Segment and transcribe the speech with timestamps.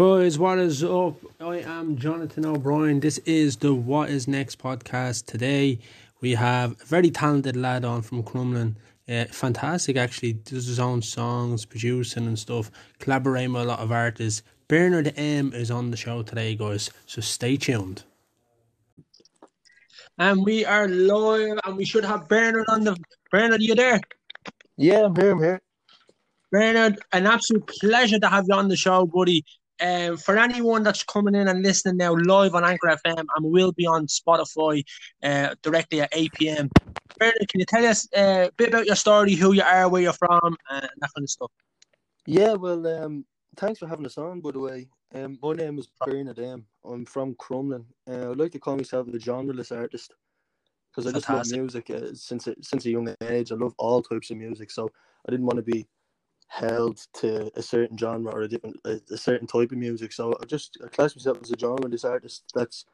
[0.00, 1.16] Guys, what is up?
[1.40, 3.00] I am Jonathan O'Brien.
[3.00, 5.26] This is the What Is Next podcast.
[5.26, 5.78] Today
[6.22, 8.76] we have a very talented lad on from Crumlin.
[9.06, 10.32] Uh, fantastic, actually.
[10.32, 14.42] Does his own songs, producing and stuff, collaborating with a lot of artists.
[14.68, 16.88] Bernard M is on the show today, guys.
[17.04, 18.04] So stay tuned.
[20.16, 22.96] And we are live, and we should have Bernard on the.
[23.30, 24.00] Bernard, are you there?
[24.78, 25.32] Yeah, I'm here.
[25.32, 25.60] I'm here.
[26.50, 29.44] Bernard, an absolute pleasure to have you on the show, buddy.
[29.80, 33.72] Um, for anyone that's coming in and listening now live on Anchor FM, and we'll
[33.72, 34.84] be on Spotify
[35.22, 36.70] uh, directly at 8 p.m.
[37.18, 40.02] Bernard, can you tell us uh, a bit about your story, who you are, where
[40.02, 41.50] you're from, and that kind of stuff?
[42.26, 43.24] Yeah, well, um,
[43.56, 44.88] thanks for having us on, by the way.
[45.14, 46.66] Um, my name is Bernard M.
[46.84, 47.84] I'm from Crumlin.
[48.08, 50.14] Uh, I'd like to call myself a genreless artist
[50.90, 53.50] because I just love music uh, since a, since a young age.
[53.50, 54.90] I love all types of music, so
[55.26, 55.86] I didn't want to be
[56.50, 60.12] held to a certain genre or a different a, a certain type of music.
[60.12, 62.44] So I just I class myself as a genreless artist.
[62.54, 62.84] That's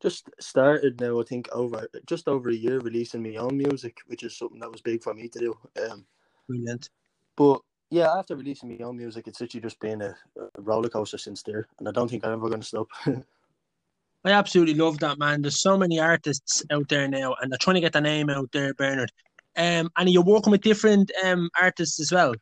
[0.00, 1.20] just started now.
[1.20, 4.70] I think over just over a year releasing my own music, which is something that
[4.70, 5.58] was big for me to do.
[5.90, 6.06] Um,
[6.46, 6.88] Brilliant.
[7.36, 7.60] but
[7.90, 11.42] yeah, after releasing my own music, it's literally just been a, a roller coaster since
[11.42, 12.88] there, and I don't think I'm ever going to stop.
[14.24, 15.42] I absolutely love that, man.
[15.42, 18.50] There's so many artists out there now, and they're trying to get their name out
[18.52, 19.10] there, Bernard.
[19.56, 22.34] Um, and you're working with different um artists as well.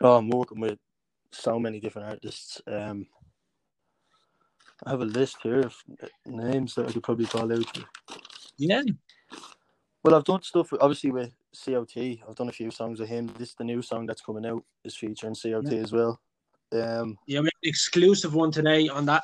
[0.00, 0.78] oh, I'm working with
[1.32, 2.60] so many different artists.
[2.66, 3.06] Um,
[4.86, 5.76] I have a list here of
[6.26, 7.78] names that I could probably call out.
[8.58, 8.82] Yeah.
[10.02, 11.32] Well, I've done stuff with, obviously with
[11.64, 11.96] COT.
[11.96, 13.32] I've done a few songs with him.
[13.38, 16.20] This the new song that's coming out is featuring COT as well.
[16.72, 19.22] Um, Yeah, we have an exclusive one today on that.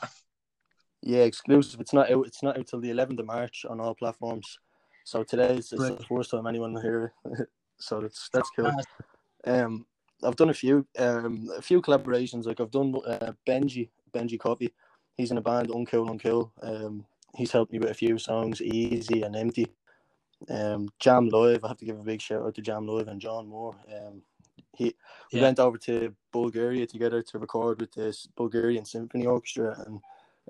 [1.03, 1.81] yeah, exclusive.
[1.81, 2.27] It's not out.
[2.27, 4.59] It's not out till the 11th of March on all platforms.
[5.05, 5.97] So today is Right.
[5.99, 7.13] the first time anyone here.
[7.79, 8.71] so that's that's cool.
[9.45, 9.87] Um,
[10.23, 12.47] I've done a few um a few collaborations.
[12.47, 14.73] Like I've done uh, Benji Benji Coffee.
[15.17, 16.51] He's in a band Uncool Uncool.
[16.63, 19.75] Um, he's helped me with a few songs, Easy and Empty.
[20.49, 21.65] Um, Jam Live.
[21.65, 23.77] I have to give a big shout out to Jam Live and John Moore.
[23.95, 24.23] Um,
[24.77, 24.95] he
[25.33, 25.43] we Yeah.
[25.43, 30.01] went over to Bulgaria together to record with this Bulgarian Symphony Orchestra and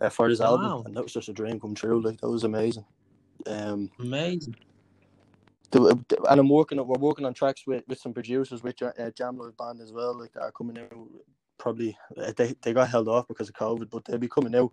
[0.01, 0.47] uh, for his Wow.
[0.47, 2.01] album, and that was just a dream come true.
[2.01, 2.85] Like that was amazing.
[3.47, 4.57] Um, Amazing.
[5.71, 9.11] the, and I'm working on we're working on tracks with, with some producers with uh,
[9.11, 11.09] Jam Live Band as well, like that are coming out.
[11.59, 14.73] Probably uh, they they got held off because of COVID, but they'll be coming out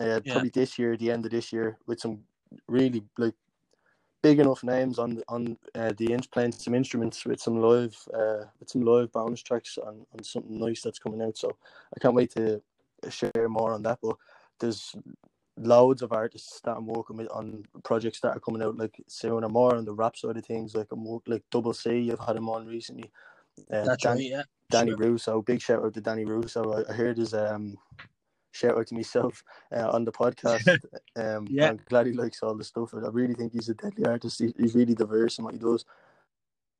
[0.00, 0.32] uh, Yeah.
[0.32, 2.20] probably this year, the end of this year, with some
[2.68, 3.34] really like
[4.22, 7.96] big enough names on the- on uh, the inch playing some instruments with some live
[8.12, 11.38] uh, with some live bonus tracks on, on something nice that's coming out.
[11.38, 11.56] So
[11.96, 12.60] I can't wait to
[13.08, 13.98] share more on that.
[14.02, 14.16] But
[14.58, 14.94] there's
[15.62, 19.44] loads of artists that I'm working with on projects that are coming out like soon
[19.44, 20.74] or more on the rap side of things.
[20.74, 23.10] Like I'm work, like Double C, I've had him on recently.
[23.70, 24.42] Uh, That's Dan- right, yeah.
[24.70, 24.98] Danny Sure.
[24.98, 26.72] Russo, big shout out to Danny Russo.
[26.72, 27.76] I, I heard his um
[28.52, 29.42] shout out to myself
[29.74, 30.66] uh, on the podcast.
[31.16, 31.70] um, Yeah.
[31.70, 32.94] I'm glad he likes all the stuff.
[32.94, 34.38] I really think he's a deadly artist.
[34.40, 35.84] He, he's really diverse in what he does.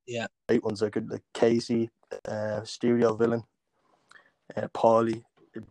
[0.06, 0.26] Yeah.
[0.48, 1.90] Great ones like like Casey,
[2.26, 3.44] uh, Studio Villain,
[4.56, 5.22] uh, Paulie,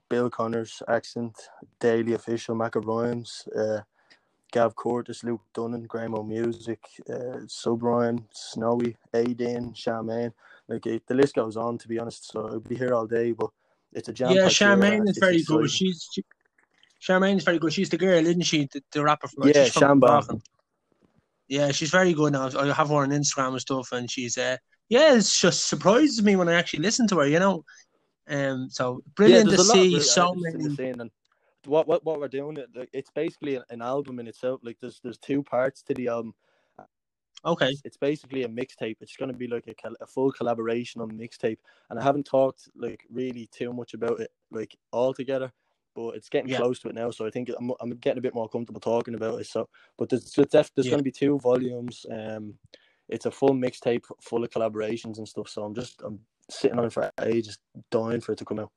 [0.10, 1.36] Bill Connors, Accent,
[1.80, 3.82] Daily Official, Maca Rhymes, uh,
[4.52, 6.80] Gav Curtis, Luke Dunnan, Graham Music,
[7.10, 10.34] uh, Sub Ryan, Snowy, Aiden, Charmaine.
[10.68, 11.78] Like it, the list goes on.
[11.78, 13.32] To be honest, so I'll be here all day.
[13.32, 13.50] But
[13.94, 14.32] it's a jam.
[14.32, 15.70] Yeah, Charmaine is very good.
[15.70, 16.24] She's she,
[17.02, 17.74] Charmaine is very good.
[17.74, 18.68] She's the girl, isn't she?
[18.72, 20.42] The, the rapper from Yeah, Shamba.
[21.48, 22.50] Yeah, she's very good now.
[22.58, 24.58] I have her on Instagram and stuff, and she's uh
[24.90, 27.28] yeah, it just surprises me when I actually listen to her.
[27.28, 27.64] You know,
[28.30, 30.90] um, so brilliant to there's of see so artists in the many.
[31.02, 31.12] and
[31.66, 34.62] what what what we're doing like, it's basically an, an album in itself.
[34.64, 36.34] Like there's there's two parts to the album.
[37.46, 38.98] Okay, It's, it's basically a mixtape.
[39.02, 41.58] It's going to be like a, a full collaboration on mixtape,
[41.90, 45.52] and I haven't talked like really too much about it like all together.
[45.96, 46.58] But it's getting Yeah.
[46.58, 49.16] close to it now, so I think I'm, I'm getting a bit more comfortable talking
[49.16, 49.48] about it.
[49.48, 49.68] So,
[49.98, 50.92] but there's there's, there's Yeah.
[50.92, 52.06] going to be two volumes.
[52.12, 52.56] Um,
[53.10, 55.50] it's a full mixtape full of collaborations and stuff.
[55.50, 57.58] So I'm just I'm sitting on it for ages,
[57.92, 58.72] dying for it to come out.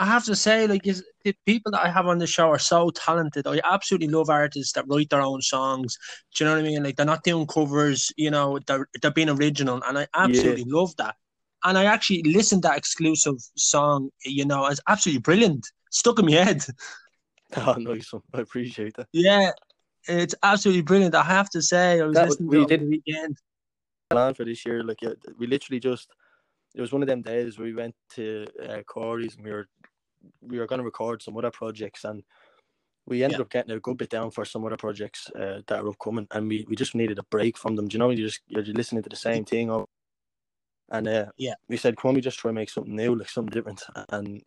[0.00, 2.58] I have to say, like, is the people that I have on the show are
[2.60, 3.48] so talented.
[3.48, 5.96] I absolutely love artists that write their own songs.
[6.36, 6.84] Do you know what I mean?
[6.84, 8.12] Like, they're not doing covers.
[8.16, 11.16] You know, they're they're being original, and I absolutely love that.
[11.64, 14.10] And I actually listened to that exclusive song.
[14.24, 15.66] You know, it's absolutely brilliant.
[15.90, 16.62] Stuck in my head.
[17.56, 18.22] Oh, nice one.
[18.34, 19.08] I appreciate that.
[19.12, 19.50] Yeah,
[20.06, 21.14] it's absolutely brilliant.
[21.14, 23.36] I have to say, I was That listening we to it did- the weekend.
[24.10, 24.82] Plan for this year.
[24.82, 24.98] Like
[25.38, 26.10] we literally just
[26.74, 29.68] it was one of them days where we went to uh, Corey's and we were
[30.42, 32.22] we were going to record some other projects and
[33.06, 33.42] we ended Yeah.
[33.42, 36.48] up getting a good bit down for some other projects uh, that are upcoming and
[36.48, 37.88] we, we just needed a break from them.
[37.88, 39.86] Do you know you just you're listening to the same thing over
[40.90, 41.54] And uh, Yeah.
[41.68, 44.42] we said, "Come on, we just try and make something new, like something different." And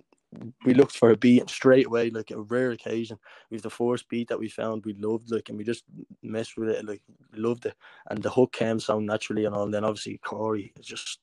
[0.65, 3.17] we looked for a beat and straight away, like a rare occasion.
[3.49, 5.83] It was the first beat that we found we loved, like, and we just
[6.23, 7.01] messed with it, like,
[7.33, 7.75] loved it.
[8.09, 9.63] And the hook came so naturally and all.
[9.63, 11.19] And then obviously Corey just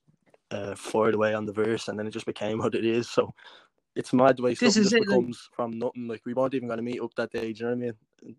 [0.51, 3.09] uh, fired away on the verse, and then it just became what it is.
[3.09, 3.33] So
[3.95, 6.07] it's mad the way This is just it, like- from nothing.
[6.07, 7.53] Like we weren't even going to meet up that day.
[7.53, 7.91] Do you know what I
[8.25, 8.35] mean?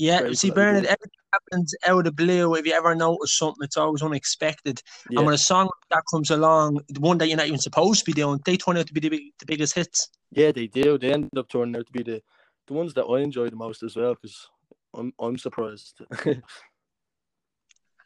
[0.00, 2.54] Yeah, Grateful see, Bernard, everything happens out of the blue.
[2.54, 4.80] If you ever notice something, it's always unexpected.
[5.10, 5.18] Yeah.
[5.18, 8.06] And when a song that comes along, the one that you're not even supposed to
[8.06, 10.08] be doing, they turn out to be the, big, the biggest hits.
[10.30, 10.96] Yeah, they do.
[10.96, 12.22] They end up turning out to be the
[12.66, 14.14] the ones that I enjoy the most as well.
[14.14, 14.48] Because
[14.94, 16.00] I'm I'm surprised.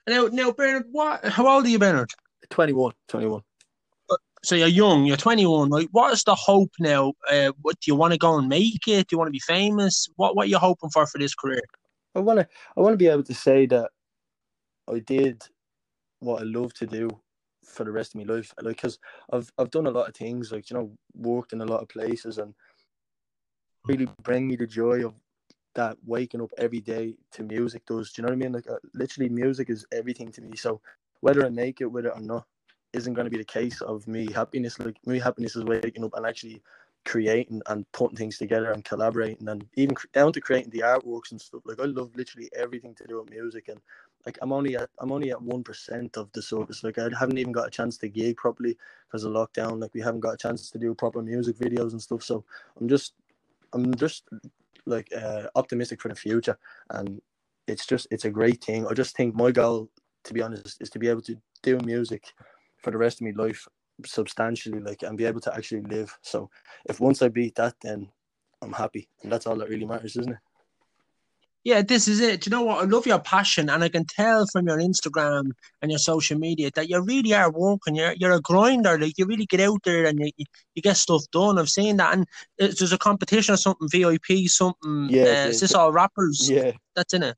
[0.07, 1.25] Now, now, Bernard, what?
[1.25, 2.11] How old are you, Bernard?
[2.51, 3.41] 21, 21.
[4.43, 5.07] So you're young.
[5.07, 5.89] You're 21, right?
[5.93, 7.15] What is the hope now?
[7.31, 9.09] Uh, what do you want to go and make it?
[9.09, 10.07] Do you want to be famous?
[10.17, 11.63] What What are you hoping for for this career?
[12.15, 13.91] I want to I want to be able to say that
[14.89, 15.43] I did
[16.21, 17.11] what I love to do
[17.65, 18.53] for the rest of my life.
[18.61, 18.99] Like, cause
[19.33, 20.53] I've I've done a lot of things.
[20.53, 22.55] Like, you know, worked in a lot of places and
[23.87, 25.15] really bring me the joy of
[25.75, 28.13] that waking up every day to music does.
[28.13, 28.53] Do you know what I mean?
[28.53, 30.57] Like, uh, literally, music is everything to me.
[30.57, 30.81] So
[31.21, 32.47] whether I make it with it or not
[32.93, 34.79] isn't going to be the case of me happiness.
[34.79, 36.63] Like, me happiness is waking up and actually
[37.05, 41.41] creating and putting things together and collaborating and even down to creating the artworks and
[41.41, 41.63] stuff.
[41.67, 43.81] Like, I love literally everything to do with music and.
[44.27, 46.83] Like I'm only at I'm only at one percent of the service.
[46.85, 49.81] Like I haven't even got a chance to gig properly because of lockdown.
[49.81, 52.23] Like we haven't got a chance to do proper music videos and stuff.
[52.23, 52.45] So
[52.81, 53.15] I'm just
[53.73, 54.25] I'm just
[54.87, 56.59] like uh, optimistic for the future,
[56.91, 57.21] and
[57.67, 58.87] it's just it's a great thing.
[58.87, 59.91] I just think my goal,
[60.25, 62.33] to be honest, is to be able to do music
[62.79, 63.67] for the rest of my life
[64.05, 66.17] substantially, like and be able to actually live.
[66.23, 66.51] So
[66.87, 68.09] if once I beat that, then
[68.63, 70.39] I'm happy, and that's all that really matters, isn't it?
[71.65, 72.43] Yeah, this is it.
[72.43, 72.83] Do you know what?
[72.83, 76.71] I love your passion, and I can tell from your Instagram and your social media
[76.75, 77.95] that you really are working.
[77.95, 78.99] You're you're a grinder.
[78.99, 80.31] Like you really get out there and you,
[80.75, 81.59] you, get stuff done.
[81.59, 82.27] I've seen that, and
[82.59, 83.89] it's, there's a competition or something.
[83.89, 85.09] VIP, something.
[85.09, 86.51] Yeah, uh, is this all rappers?
[86.51, 87.37] Yeah, That's in it.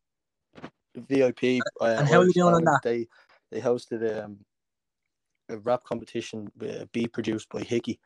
[0.97, 1.63] VIP.
[1.81, 2.81] Uh, And how are you doing on that?
[2.83, 3.07] They
[3.53, 4.39] they hosted um,
[5.49, 8.01] a rap competition, uh, beat produced by Hickey,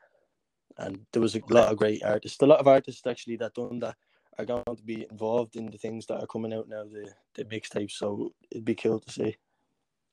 [0.79, 2.41] and there was a lot of great artists.
[2.43, 3.97] A lot of artists actually that done that
[4.39, 7.45] are going to be involved in the things that are coming out now, the the
[7.45, 7.93] mixtapes.
[7.93, 9.37] So it'd be cool to see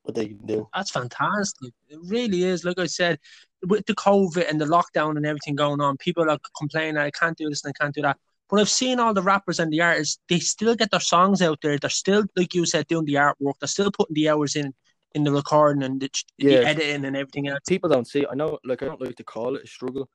[0.07, 0.67] what they can do.
[0.73, 1.73] That's fantastic.
[1.89, 2.63] It really is.
[2.63, 3.19] Like I said,
[3.63, 7.37] with the COVID and the lockdown and everything going on, people are complaining, I can't
[7.37, 8.17] do this and I can't do that.
[8.49, 11.59] But I've seen all the rappers and the artists, they still get their songs out
[11.61, 11.77] there.
[11.77, 13.55] They're still, like you said, doing the artwork.
[13.59, 14.73] They're still putting the hours in
[15.13, 16.59] in the recording and the, Yeah.
[16.59, 17.59] the editing and everything else.
[17.67, 18.25] People don't see.
[18.29, 20.09] I know, like I don't like to call it a struggle.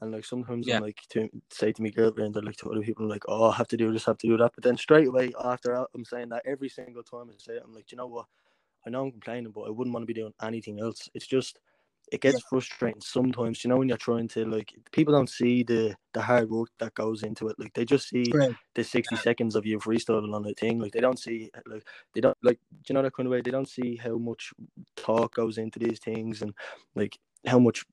[0.00, 0.76] And like sometimes Yeah.
[0.76, 3.50] I'm like to say to me girlfriend or like to other people, I'm like, oh,
[3.50, 4.52] I have to do this, I have to do that.
[4.54, 7.74] But then straight away after I'm saying that every single time I say it, I'm
[7.74, 8.26] like, you know what?
[8.86, 11.08] I know I'm complaining, but I wouldn't want to be doing anything else.
[11.12, 11.58] It's just
[12.12, 13.62] it gets frustrating sometimes.
[13.62, 16.94] You know when you're trying to like people don't see the the hard work that
[16.94, 17.56] goes into it.
[17.58, 18.54] Like they just see Right.
[18.74, 20.78] the sixty seconds of you freestyling on a thing.
[20.78, 23.40] Like they don't see like they don't like do you know that kind of way.
[23.40, 24.52] They don't see how much
[24.96, 26.52] talk goes into these things and
[26.94, 27.84] like how much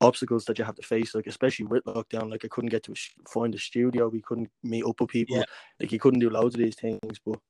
[0.00, 1.14] obstacles that you have to face.
[1.14, 4.08] Like especially with lockdown, like I couldn't get to a sh- find a studio.
[4.08, 5.36] We couldn't meet up with people.
[5.38, 5.44] Yeah.
[5.80, 7.18] Like you couldn't do loads of these things.
[7.24, 7.40] But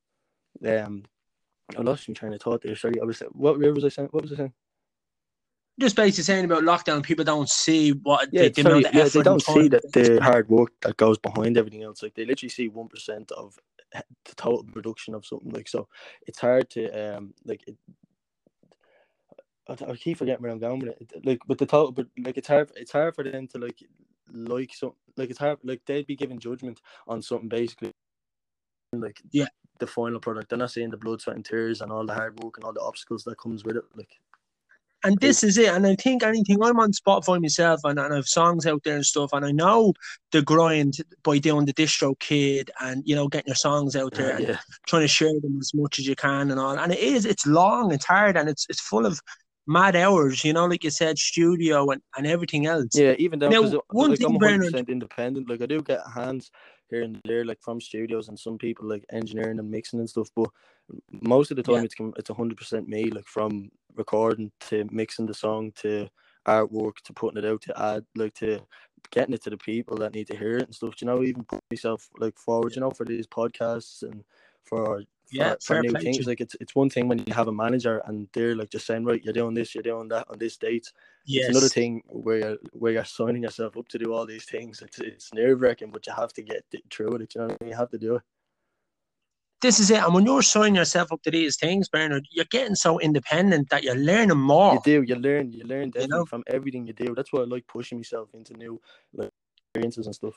[0.66, 1.04] um,
[1.76, 2.74] I lost my train of thought there.
[2.76, 4.08] Sorry, I was what where was I saying?
[4.10, 4.52] What was I saying?
[5.78, 9.08] Just basically saying about lockdown, people don't see what Yeah, the, the sorry, of yeah,
[9.08, 12.02] they don't see that the hard work that goes behind everything else.
[12.02, 13.58] Like they literally see one percent of
[13.92, 15.50] the total production of something.
[15.50, 15.88] Like so,
[16.26, 17.62] it's hard to um like.
[17.66, 17.76] It,
[19.68, 21.24] I, I keep forgetting where I'm going with it.
[21.24, 22.72] Like with the total, but like it's hard.
[22.76, 23.78] It's hard for them to like
[24.32, 25.58] like some like it's hard.
[25.62, 27.92] Like they'd be giving judgment on something basically.
[28.92, 29.46] Like Yeah.
[29.78, 30.48] the final product.
[30.48, 32.72] They're not seeing the blood, sweat, and tears and all the hard work and all
[32.72, 33.84] the obstacles that comes with it.
[33.94, 34.10] Like
[35.04, 35.68] And this is it.
[35.72, 38.96] And I think anything I'm on Spotify myself and, and I have songs out there
[38.96, 39.30] and stuff.
[39.32, 39.92] And I know
[40.32, 44.48] the grind by doing the DistroKid and, you know, getting your songs out there and
[44.48, 46.76] yeah, trying to share them as much as you can and all.
[46.78, 49.20] And it is, it's long, it's hard, and it's it's full of
[49.68, 52.88] mad hours, you know, like you said, studio and, and everything else.
[52.94, 54.40] Yeah, even though Now, 'cause, uh, one like, thing, I'm 100%
[54.72, 55.48] Bernard- independent.
[55.50, 56.50] Like I do get hands
[56.90, 60.28] here and there, like from studios and some people like engineering and mixing and stuff.
[60.34, 60.48] But
[61.12, 61.82] most of the time, Yeah.
[61.82, 63.10] it's it's 100% me.
[63.10, 66.08] Like from recording to mixing the song to
[66.46, 68.60] artwork to putting it out to add like to
[69.10, 71.00] getting it to the people that need to hear it and stuff.
[71.00, 72.74] You know, even put myself like forward.
[72.74, 74.24] You know, for these podcasts and
[74.64, 76.26] for Yeah, for, for fair new things.
[76.26, 79.04] Like it's it's one thing when you have a manager and they're like just saying,
[79.04, 80.90] right, you're doing this, you're doing that on this date.
[81.26, 81.48] Yes.
[81.48, 84.82] It's another thing where you're where you're signing yourself up to do all these things.
[84.82, 87.34] It's it's nerve wracking, but you have to get through it.
[87.34, 87.70] You know I mean?
[87.70, 88.22] You have to do it.
[89.60, 90.02] This is it.
[90.02, 93.82] And when you're signing yourself up to these things, Bernard, you're getting so independent that
[93.82, 94.74] you're learning more.
[94.74, 95.02] You do.
[95.02, 95.52] You learn.
[95.52, 96.24] You learn You know?
[96.24, 97.14] from everything you do.
[97.14, 98.80] That's why I like pushing myself into new
[99.12, 99.30] like
[99.66, 100.34] experiences and stuff.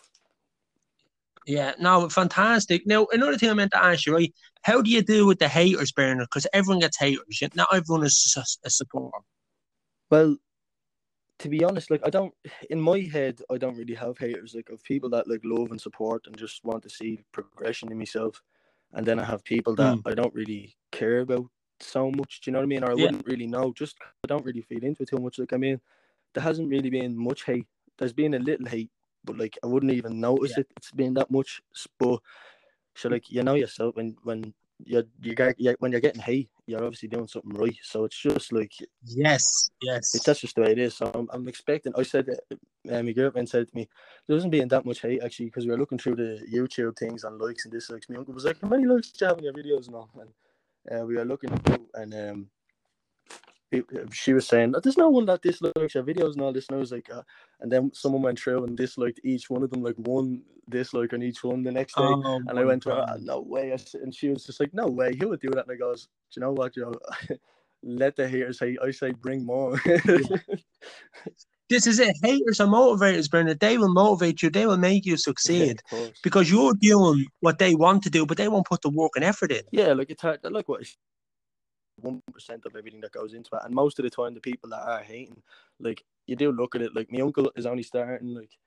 [1.48, 2.86] Yeah, no, fantastic.
[2.86, 4.34] Now, another thing I meant to ask you, right?
[4.62, 6.28] How do you deal with the haters, Bernard?
[6.30, 7.42] Because everyone gets haters.
[7.56, 9.18] Not everyone is a supporter.
[10.12, 10.38] Well,
[11.40, 12.34] to be honest, like I don't
[12.70, 14.54] in my head, I don't really have haters.
[14.54, 17.98] Like of people that like love and support and just want to see progression in
[17.98, 18.44] myself,
[18.94, 20.02] and then I have people that Mm.
[20.06, 21.46] I don't really care about
[21.80, 22.42] so much.
[22.42, 22.84] Do you know what I mean?
[22.84, 23.04] Or I Yeah.
[23.04, 23.74] wouldn't really know.
[23.74, 25.40] Just I don't really feed into it too much.
[25.40, 25.80] Like I mean,
[26.34, 27.68] there hasn't really been much hate.
[27.98, 28.92] There's been a little hate,
[29.24, 30.62] but like I wouldn't even notice Yeah.
[30.62, 30.68] it.
[30.78, 31.62] It's been that much.
[32.00, 32.20] But
[32.96, 34.54] so like you know yourself when when
[34.86, 37.78] you you get you, when you're getting hate, you're obviously doing something right.
[37.84, 38.74] So it's just like
[39.06, 40.16] Yes, yes.
[40.16, 40.96] it's, that's just the way it is.
[40.96, 41.94] So I'm, I'm expecting.
[41.98, 42.30] I said,
[42.92, 43.90] uh, my girlfriend said to me,
[44.28, 47.24] there wasn't being that much hate actually because we were looking through the YouTube things
[47.24, 48.10] and likes and dislikes.
[48.10, 50.10] My uncle was like, "How many likes do you have on your videos and all?"
[50.20, 52.50] And uh, we were looking through, and um,
[53.72, 56.76] it- she was saying, "There's no one that dislikes your videos and all this." And
[56.78, 57.24] I was like, uh,
[57.62, 61.24] and then someone went through and disliked each one of them, like one dislike on
[61.24, 62.04] each one the next day.
[62.04, 63.06] Oh, And I went to her.
[63.08, 63.76] "Ah, no way.
[64.02, 65.66] And she was just like, no way, who would do that?
[65.68, 66.94] And I goes, do you know what, Joe?
[67.84, 68.78] Let the haters hate.
[68.82, 69.80] I say, bring more.
[71.70, 72.14] This is it.
[72.22, 73.62] Haters are motivators, Bernard.
[73.62, 74.50] They will motivate you.
[74.50, 76.20] They will make you succeed course.
[76.22, 79.24] because you're doing what they want to do, but they won't put the work and
[79.24, 79.62] effort in.
[79.72, 80.40] Yeah, like it's hard.
[80.44, 80.82] Like what
[82.02, 84.70] one percent of everything that goes into it, and most of the time, the people
[84.70, 85.42] that are hating,
[85.80, 86.96] like you do look at it.
[86.96, 88.58] Like my uncle is only starting, like,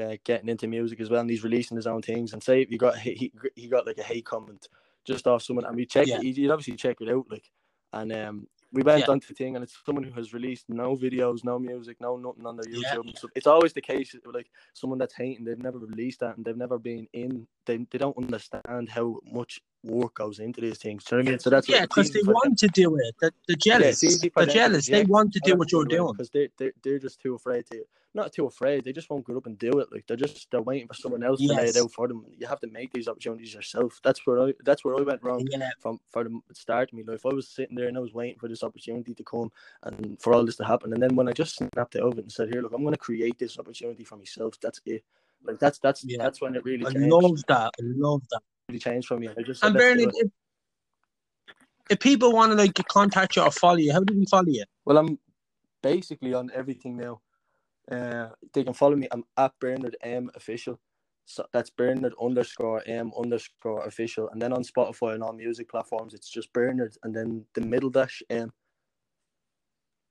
[0.00, 2.32] uh, getting into music as well, and he's releasing his own things.
[2.32, 4.68] And say if you got he he, he got like a hate comment
[5.04, 6.18] just off someone, and we check Yeah.
[6.18, 6.22] it.
[6.22, 7.50] He'd obviously check it out, like,
[7.92, 8.46] and um.
[8.74, 9.10] We went Yeah.
[9.10, 12.46] onto the thing, and it's someone who has released no videos, no music, no nothing
[12.46, 13.18] on their YouTube Yeah.
[13.18, 13.30] stuff.
[13.36, 16.78] It's always the case, like someone that's hating, they've never released that, and they've never
[16.78, 17.46] been in.
[17.66, 21.04] They they don't understand how much work goes into these things.
[21.04, 21.38] Do you know what I mean?
[21.40, 23.14] So that's Yeah, because they want to do it.
[23.20, 24.00] They're, they're jealous.
[24.00, 24.86] they're them jealous.
[24.88, 26.12] They want to do what you're doing.
[26.12, 27.84] because they they they're just too afraid to
[28.14, 28.84] not too afraid.
[28.84, 29.88] They just won't get up and do it.
[29.90, 32.24] Like they're just they're waiting for someone else to lay it out for them.
[32.38, 34.00] You have to make these opportunities yourself.
[34.04, 37.10] That's where I that's where I went wrong Yeah, from for the start of my
[37.12, 37.24] life.
[37.24, 39.50] I was sitting there and I was waiting for this opportunity to come
[39.84, 40.92] and for all this to happen.
[40.92, 42.98] And then when I just snapped it it and said, "Here, look, I'm going to
[42.98, 45.04] create this opportunity for myself." That's it.
[45.44, 46.18] Like that's that's Yeah.
[46.18, 47.10] that's when it really I changed.
[47.10, 47.70] love that.
[47.80, 48.42] I love that.
[48.78, 49.28] Changed for me.
[49.28, 50.30] I just And "Let's Bernard, if,
[51.90, 54.64] if people want to like contact you or follow you, how do we follow you?
[54.84, 55.18] Well, I'm
[55.82, 57.20] basically on everything now.
[57.90, 59.08] Uh, they can follow me.
[59.10, 60.80] I'm at Bernard M official.
[61.24, 64.28] So that's Bernard underscore M underscore official.
[64.30, 67.90] And then on Spotify and all music platforms, it's just Bernard and then the middle
[67.90, 68.52] dash M.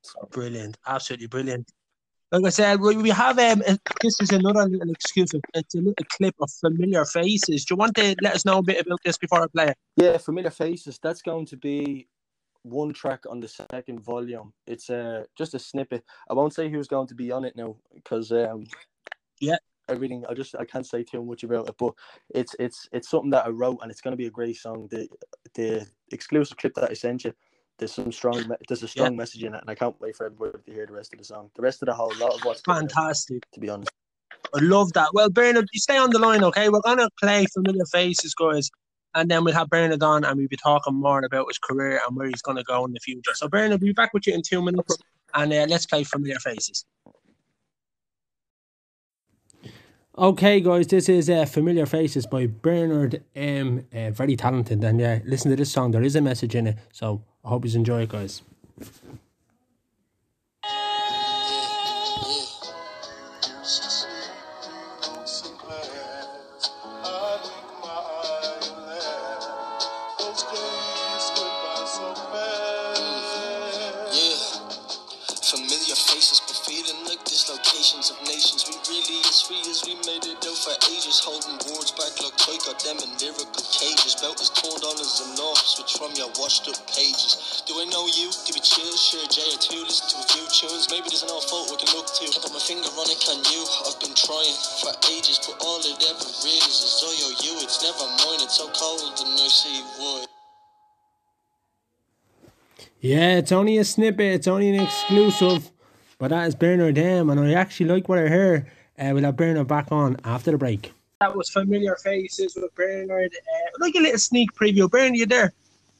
[0.03, 1.71] So, Brilliant, absolutely brilliant.
[2.31, 5.41] Like I said, we, we have um, uh, this is another little exclusive.
[5.53, 7.65] It's a little clip of familiar faces.
[7.65, 9.77] Do you want to let us know a bit about this before I play it?
[9.97, 10.97] yeah, familiar faces.
[11.03, 12.07] That's going to be
[12.63, 14.53] one track on the second volume.
[14.65, 16.05] It's uh, just a snippet.
[16.29, 18.65] I won't say who's going to be on it now because um,
[19.41, 19.57] Yeah.
[19.89, 20.23] everything.
[20.29, 21.93] I just I can't say too much about it, but
[22.29, 24.87] it's it's it's something that I wrote and it's going to be a great song.
[24.89, 25.09] The
[25.55, 27.33] the exclusive clip that I sent you.
[27.81, 28.45] There's some strong.
[28.67, 30.93] There's a strong message in it, and I can't wait for everybody to hear the
[30.93, 31.49] rest of the song.
[31.55, 33.43] The rest of the whole lot of what's coming out, Fantastic.
[33.53, 33.89] to be honest.
[34.53, 35.09] I love that.
[35.15, 36.69] Well, Bernard, you stay on the line, okay?
[36.69, 38.69] We're gonna play familiar faces, guys,
[39.15, 42.15] and then we'll have Bernard on, and we'll be talking more about his career and
[42.15, 43.33] where he's gonna go in the future.
[43.33, 44.99] So, Bernard, we'll be back with you in two minutes,
[45.33, 46.85] and uh, let's play familiar faces.
[50.15, 53.87] Okay, guys, this is uh, Familiar Faces by Bernard M.
[53.91, 55.89] Uh, very talented, and yeah, listen to this song.
[55.89, 58.41] There is a message in it, so I hope you enjoy it, guys.
[79.85, 81.21] We made it out for ages.
[81.21, 84.17] Holding words back like I got them in lyrical cages.
[84.21, 87.63] Belt as torn down as an off switch from your washed up pages.
[87.65, 88.29] Do I know you?
[88.45, 90.89] Give me chills, share J or two, listen to a few tunes.
[90.93, 92.25] Maybe there's an old photo I can look to.
[92.41, 93.61] Put my finger on it, can you?
[93.85, 97.53] I've been trying for ages, but all it ever is is oh, I owe you.
[97.65, 100.25] It's never mine, it's so cold and I see why.
[103.01, 104.45] Yeah, it's only a snippet.
[104.45, 105.71] It's only an exclusive.
[106.19, 108.67] But that is Bernard M, and I actually like what I hear.
[109.01, 110.93] Uh, we'll have Bernard back on after the break.
[111.19, 113.31] That was Familiar Faces with Bernard.
[113.33, 114.89] Uh, like a little sneak preview.
[114.89, 115.53] Bernard, you there?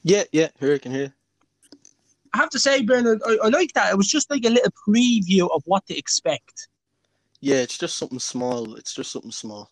[0.04, 0.50] Yeah, yeah.
[0.60, 1.14] Here I can hear.
[2.34, 3.92] I have to say, Bernard, I, I like that.
[3.92, 6.68] It was just like a little preview of what to expect.
[7.40, 8.76] Yeah, it's just something small.
[8.76, 9.72] It's just something small.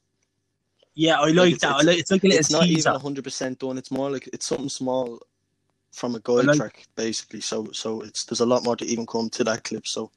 [0.96, 1.76] Yeah, I like, Like, it's- that.
[1.76, 2.90] I it's- like, it's like a little It's not teaser.
[2.90, 3.78] even hundred percent done.
[3.78, 5.20] It's more like it's something small
[5.92, 7.42] from a guide like- track, basically.
[7.42, 9.88] So so it's there's a lot more to even come to that clip.
[9.88, 10.12] So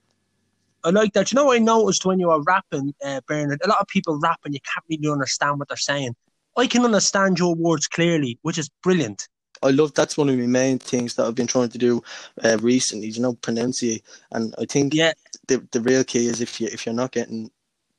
[0.84, 1.30] I like that.
[1.30, 3.60] You know what I noticed when you were rapping, uh, Bernard?
[3.64, 6.14] A lot of people rap and you can't really understand what they're saying.
[6.56, 9.28] I can understand your words clearly, which is brilliant.
[9.62, 12.02] I love that's one of my main things that I've been trying to do
[12.42, 13.06] uh, recently.
[13.08, 15.12] You know, pronunciate, and I think Yeah.
[15.46, 17.50] the the real key is if you if you're not getting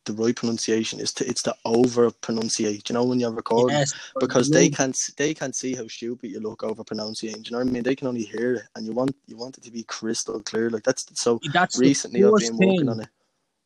[0.05, 2.89] the right pronunciation, is to it's to over pronunciate.
[2.89, 3.77] You know, when you're recording.
[3.77, 7.29] Yes, because they can't they can't see how stupid you look over pronouncing.
[7.29, 7.83] You know what I mean?
[7.83, 10.69] They can only hear it, and you want you want it to be crystal clear.
[10.69, 11.39] Like that's so.
[11.53, 12.89] That's Recently, I've been working thing.
[12.89, 13.09] on it.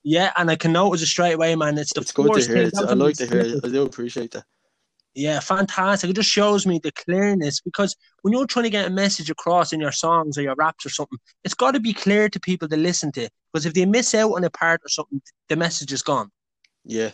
[0.04, 1.78] Yeah, and I can notice it straight away, man.
[1.78, 2.70] It's the It's good to hear.
[2.72, 3.42] That I like to hear.
[3.42, 3.66] it.
[3.66, 4.46] I do appreciate that.
[5.18, 6.12] Yeah, fantastic.
[6.12, 9.74] It just shows me the clearness because when you're trying to get a message across
[9.74, 12.68] in your songs or your raps or something, it's got to be clear to people
[12.68, 13.28] to listen to.
[13.52, 15.20] Because if they miss out on a part or something,
[15.50, 16.30] the message is gone.
[16.86, 17.10] Yeah,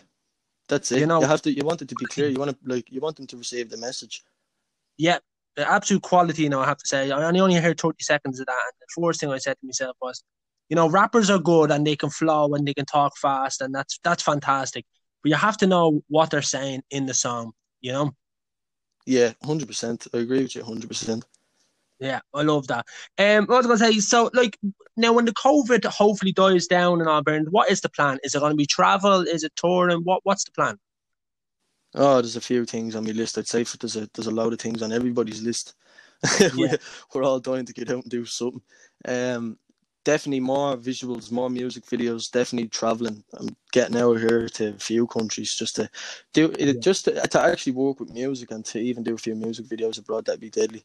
[0.68, 1.00] that's it.
[1.00, 1.50] You know, You, have to.
[1.50, 2.28] You want it to be clear.
[2.28, 2.92] You want to like.
[2.92, 4.22] You want them to receive the message.
[4.98, 5.20] Yeah,
[5.56, 7.10] the absolute quality, you know, I have to say.
[7.10, 8.52] I only heard 30 seconds of that.
[8.52, 10.22] And the first thing I said to myself was,
[10.68, 13.74] you know, rappers are good and they can flow and they can talk fast, and
[13.74, 14.84] that's that's fantastic.
[15.22, 17.52] But you have to know what they're saying in the song,
[17.84, 18.14] you know?
[19.06, 20.06] Yeah, hundred percent.
[20.14, 20.64] I agree with you.
[20.64, 21.24] Hundred percent.
[22.00, 22.86] Yeah, I love that.
[23.18, 24.00] Um, what was I going to say?
[24.00, 24.58] So, like,
[24.96, 28.18] now when the COVID hopefully dies down and all, Bernard, what is the plan?
[28.24, 29.20] Is it going to be travel?
[29.20, 30.00] Is it touring?
[30.00, 30.78] What What's the plan?
[31.94, 33.36] Oh, there's a few things on my list.
[33.38, 35.74] I'd say for there's a there's a load of things on everybody's list.
[36.40, 36.48] Yeah.
[36.56, 36.78] we're,
[37.12, 38.62] we're all dying to get out and do something.
[39.06, 39.58] Um,
[40.04, 42.30] definitely more visuals, more music videos.
[42.30, 43.24] Definitely traveling.
[43.38, 45.90] I'm getting out here to a few countries just to
[46.32, 46.60] do it.
[46.60, 46.80] Yeah.
[46.80, 49.98] Just to, to actually work with music and to even do a few music videos
[49.98, 50.26] abroad.
[50.26, 50.84] That'd be deadly.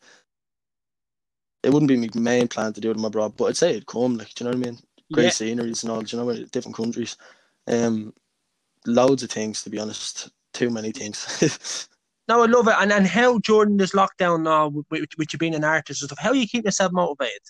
[1.63, 4.17] It wouldn't be my main plan to do them abroad, but I'd say it'd come.
[4.17, 4.79] Like, do you know what I mean?
[5.11, 5.29] Great Yeah.
[5.31, 6.01] sceneries and all.
[6.01, 7.17] Do you know, different countries.
[7.67, 8.13] Um,
[8.85, 10.29] loads of things to be honest.
[10.53, 11.87] Too many things.
[12.29, 12.75] No, I love it.
[12.77, 14.85] And and how during this lockdown now, with,
[15.17, 17.41] with you being an artist and stuff, how you keep yourself motivated?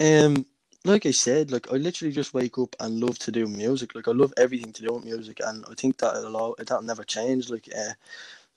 [0.00, 0.46] Um,
[0.84, 3.94] like I said, like I literally just wake up and love to do music.
[3.96, 7.04] Like I love everything to do with music, and I think that it'll that'll never
[7.04, 7.50] change.
[7.50, 7.94] Like, uh,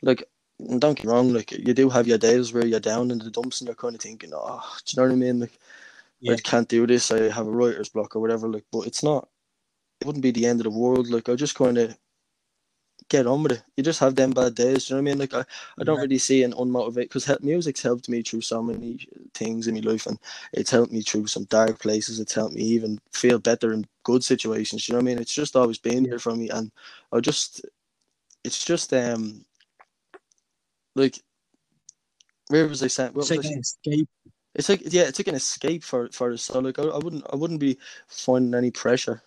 [0.03, 0.23] like
[0.79, 3.31] don't get me wrong, like you do have your days where you're down in the
[3.31, 5.41] dumps and you're kind of thinking, oh, do you know what I mean?
[5.41, 5.59] Like,
[6.21, 6.35] Yeah.
[6.35, 7.11] I can't do this.
[7.11, 8.47] I have a writer's block or whatever.
[8.49, 9.29] Like, but it's not.
[10.01, 11.09] It wouldn't be the end of the world.
[11.09, 11.97] Like I just kind of
[13.09, 13.63] get on with it.
[13.77, 14.87] You just have them bad days.
[14.87, 15.19] Do you know what I mean?
[15.19, 15.45] Like I,
[15.79, 16.03] I don't Yeah.
[16.03, 20.07] really see an unmotivated because music's helped me through so many things in my life,
[20.07, 20.19] and
[20.53, 22.19] it's helped me through some dark places.
[22.19, 24.87] It's helped me even feel better in good situations.
[24.87, 25.19] You know what I mean?
[25.19, 26.71] It's just always been there for me, and
[27.11, 27.65] I just,
[28.43, 29.45] it's just um,
[30.95, 31.19] like,
[32.49, 33.13] where was I saying?
[33.13, 34.09] What It's like an escape.
[34.55, 36.43] It's like yeah, it's like an escape for for us.
[36.43, 39.21] So like I, I wouldn't I wouldn't be finding any pressure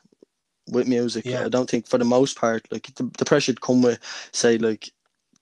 [0.68, 1.24] with music.
[1.24, 1.44] Yeah.
[1.44, 3.98] I don't think for the most part like the, the pressure'd come with
[4.32, 4.90] say like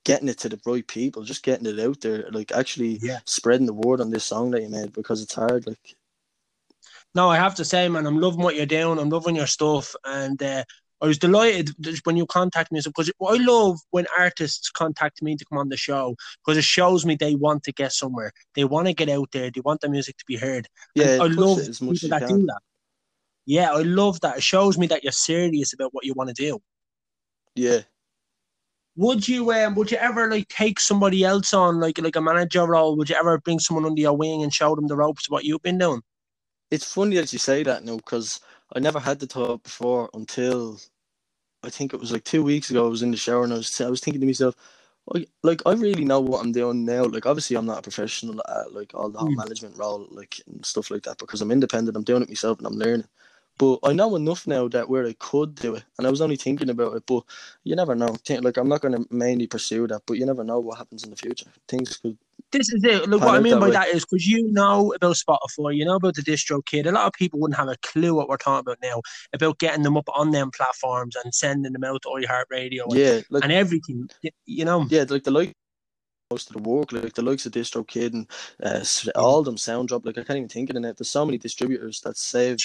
[0.04, 3.20] getting it to the right people, just getting it out there, like actually Yeah.
[3.26, 5.66] spreading the word on this song that you made because it's hard.
[5.66, 5.96] Like
[7.14, 8.98] No, I have to say, man, I'm loving what you're doing.
[8.98, 10.64] I'm loving your stuff, and uh,
[11.02, 11.70] I was delighted
[12.04, 15.76] when you contacted me because I love when artists contact me to come on the
[15.76, 18.32] show because it shows me they want to get somewhere.
[18.54, 19.50] They want to get out there.
[19.50, 20.68] They want their music to be heard.
[20.94, 22.60] yeah, I love it as much as people you that do that.
[23.50, 24.36] Yeah, I love that.
[24.36, 26.60] It shows me that you're serious about what you want to do.
[27.54, 27.82] Yeah.
[28.94, 32.64] Would you um would you ever like take somebody else on like like a manager
[32.64, 32.96] role?
[32.96, 35.44] Would you ever bring someone under your wing and show them the ropes of what
[35.44, 36.00] you've been doing?
[36.70, 38.40] It's funny that you say that now because
[38.74, 40.80] I never had the thought before until
[41.64, 42.86] I think it was like two weeks ago.
[42.86, 44.56] I was in the shower and I was I was thinking to myself,
[45.14, 47.04] I, like I really know what I'm doing now.
[47.04, 49.36] Like obviously I'm not a professional at like all the whole Mm.
[49.36, 51.96] management role like and stuff like that because I'm independent.
[51.96, 53.08] I'm doing it myself and I'm learning.
[53.60, 56.36] But I know enough now that where I could do it, and I was only
[56.36, 57.02] thinking about it.
[57.06, 57.24] But
[57.62, 58.16] you never know.
[58.40, 61.10] Like I'm not going to mainly pursue that, but you never know what happens in
[61.10, 61.44] the future.
[61.68, 62.16] Things could.
[62.52, 63.06] This is it.
[63.06, 63.72] Look, what I mean that by way.
[63.72, 66.86] that is because you know about Spotify, you know about the DistroKid.
[66.86, 69.02] A lot of people wouldn't have a clue what we're talking about now
[69.34, 73.20] about getting them up on them platforms and sending them out to iHeartRadio and, Yeah,
[73.28, 74.08] like and everything.
[74.46, 75.54] You know, yeah, like the like
[76.30, 78.26] most of the work, like the likes of DistroKid and
[78.62, 78.84] uh,
[79.18, 80.06] all them Soundrop.
[80.06, 80.94] Like I can't even think of the name.
[80.96, 82.60] There's so many distributors that saved.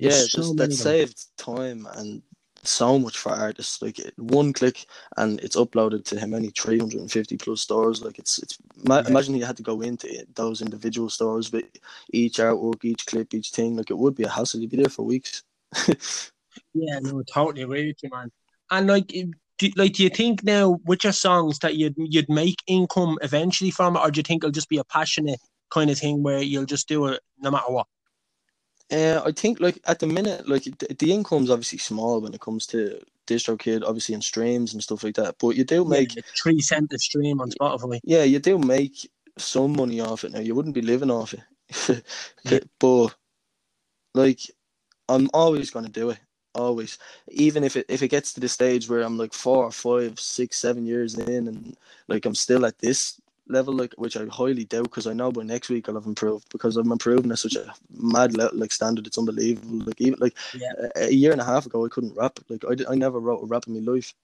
[0.00, 2.22] yeah, so just, that saved time and
[2.62, 3.82] so much for artists.
[3.82, 8.02] Like one click and it's uploaded to how many 350 plus stores.
[8.02, 8.56] Like it's it's.
[8.84, 9.08] Ma- Yeah.
[9.08, 11.66] Imagine you had to go into it, those individual stores with
[12.10, 13.76] each artwork, each clip, each thing.
[13.76, 14.60] Like it would be a hassle.
[14.60, 15.42] You'd be there for weeks.
[16.72, 18.30] Yeah, no, totally agree with you, man.
[18.70, 19.12] And like,
[19.58, 23.70] do, like, do you think now with your songs that you'd you'd make income eventually
[23.70, 25.40] from it, or do you think it'll just be a passionate
[25.70, 27.86] kind of thing where you'll just do it no matter what?
[28.92, 32.40] Uh, I think like at the minute, like the, the income's obviously small when it
[32.40, 35.36] comes to DistroKid, obviously in streams and stuff like that.
[35.38, 38.00] But you do make yeah, three cent a stream on Spotify.
[38.04, 40.40] Yeah, you do make some money off it now.
[40.40, 42.02] You wouldn't be living off it.
[42.44, 42.58] Yeah.
[42.78, 43.14] But
[44.14, 44.40] like
[45.08, 46.18] I'm always gonna do it.
[46.54, 46.98] Always.
[47.30, 50.56] Even if it if it gets to the stage where I'm like four, five, six,
[50.56, 54.84] seven years in and like I'm still at this level, like which I highly doubt
[54.84, 57.74] because I know by next week I'll have improved because I'm improving at such a
[57.90, 59.06] mad le- like standard.
[59.06, 59.84] It's unbelievable.
[59.86, 60.72] Like even like Yeah.
[60.94, 62.38] a, a year and a half ago, I couldn't rap.
[62.48, 64.14] Like I, did, I never wrote a rap in my life.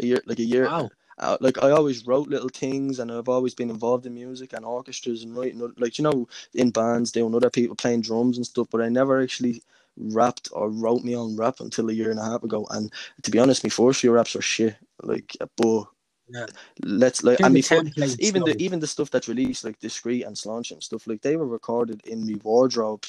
[0.00, 0.64] A year like a year.
[0.64, 0.90] Wow.
[1.18, 4.66] Uh, like I always wrote little things, and I've always been involved in music and
[4.66, 5.72] orchestras and writing.
[5.78, 8.66] Like you know, in bands, doing other people playing drums and stuff.
[8.70, 9.62] But I never actually
[9.98, 12.66] rapped or wrote me own rap until a year and a half ago.
[12.70, 14.76] And to be honest, my first few raps were shit.
[15.02, 15.84] Like, but
[16.28, 16.46] Yeah.
[16.84, 17.84] let's like and the before
[18.20, 21.36] even the even the stuff that's released like discreet and slanch and stuff like they
[21.36, 23.04] were recorded in my wardrobe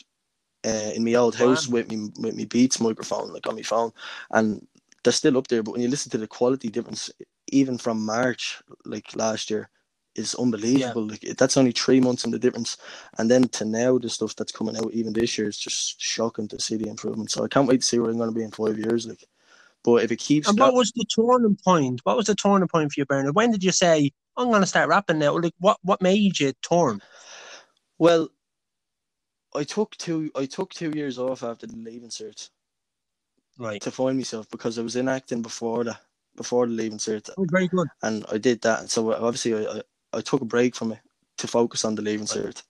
[0.65, 1.73] uh, in my old house Wow.
[1.73, 3.91] with me with me beats microphone like on my phone
[4.32, 4.67] and
[5.04, 7.12] they're still up there but when you listen to the quality difference
[7.52, 9.69] even from march like last year
[10.17, 12.77] is unbelievable like that's only three months in the difference
[13.19, 16.47] and then to now the stuff that's coming out even this year is just shocking
[16.47, 18.43] to see the improvement so i can't wait to see where i'm going to be
[18.43, 19.25] in five years like
[19.84, 22.01] but if it keeps And that- what was the turning point?
[22.03, 23.36] What was the turning point for you, Bernard?
[23.36, 25.38] When did you say, I'm going to start rapping now?
[25.38, 27.01] Like, what, what made you turn?
[27.99, 28.30] Well,
[29.56, 30.32] I took two.
[30.36, 32.49] I took two years off after the leaving cert
[33.60, 33.82] Right.
[33.82, 36.01] to find myself because I was in acting before that,
[36.38, 37.88] before the leaving cert, Oh, very good.
[38.03, 38.82] and I did that.
[38.82, 39.82] And so obviously, I,
[40.13, 41.00] I, took a break from it
[41.38, 42.63] to focus on the leaving cert.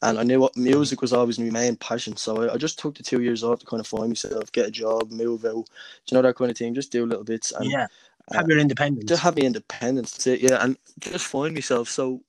[0.00, 2.96] And I knew what music was always my main passion, so I, I just took
[2.96, 5.62] the two years off to kind of find myself, get a job, move out, do
[6.10, 6.74] you know that kind of thing.
[6.74, 7.88] Just do little bits and yeah.
[8.30, 9.06] uh, Have your independence.
[9.06, 10.12] just have my independence.
[10.12, 11.88] That's it, yeah, and just find myself.
[11.88, 12.20] So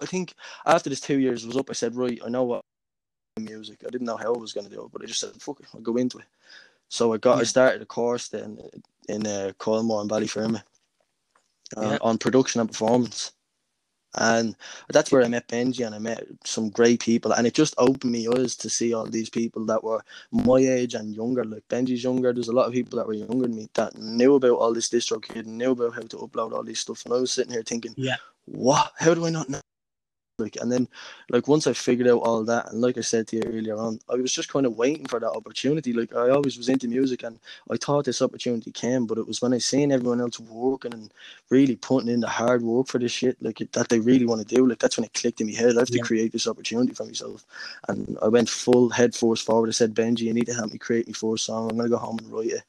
[0.00, 2.64] I think after this two years was up, I said, right, I know what
[3.36, 3.82] music.
[3.84, 5.58] I didn't know how I was going to do it, but I just said, fuck
[5.58, 6.26] it, I'll go into it.
[6.88, 8.58] So I got, I started a course then
[9.08, 10.71] in uh, Colmore and Ballyfermot uh,
[11.76, 11.98] Uh, yeah.
[12.00, 13.32] on production and performance.
[14.14, 14.54] And
[14.90, 17.32] that's where I met Benji and I met some great people.
[17.32, 20.92] And it just opened me eyes to see all these people that were my age
[20.92, 21.44] and younger.
[21.44, 22.30] Like Benji's younger.
[22.30, 24.90] There's a lot of people that were younger than me that knew about all this
[24.90, 27.06] DistroKid and knew about how to upload all this stuff.
[27.06, 28.16] And I was sitting here thinking, Yeah.
[28.44, 28.92] what?
[28.98, 29.61] How do I not know?
[30.38, 30.88] Like, and then,
[31.28, 33.98] like, once I figured out all that, and like I said to you earlier on,
[34.08, 35.92] I was just kind of waiting for that opportunity.
[35.92, 37.38] Like, I always was into music, and
[37.70, 41.12] I thought this opportunity came, but it was when I seen everyone else working and
[41.50, 44.54] really putting in the hard work for this shit, like that they really want to
[44.54, 44.66] do.
[44.66, 45.76] Like, that's when it clicked in my head.
[45.76, 47.44] I have to create this opportunity for myself,
[47.88, 49.68] and I went full head force forward.
[49.68, 51.70] I said, Benji, you need to help me create my first song.
[51.70, 52.62] I'm gonna go home and write it.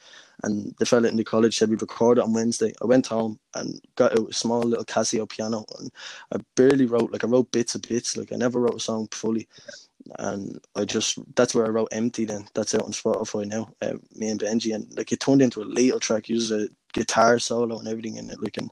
[0.43, 2.73] And the fella in the college said we'd record it on Wednesday.
[2.81, 5.89] I went home and got out a small little Casio piano and
[6.33, 8.17] I barely wrote like I wrote bits of bits.
[8.17, 9.47] Like I never wrote a song fully.
[10.19, 12.45] And I just that's where I wrote empty then.
[12.53, 13.69] That's out on Spotify now.
[13.81, 17.39] Uh, me and Benji and like it turned into a little track, uses a guitar
[17.39, 18.41] solo and everything in it.
[18.43, 18.69] Like and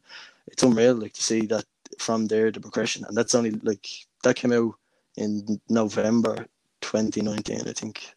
[0.47, 1.65] it's unreal like to see that
[1.99, 3.05] from there the progression.
[3.05, 3.87] And that's only like
[4.23, 4.75] that came out
[5.15, 6.47] in November
[6.81, 8.13] twenty nineteen, I think.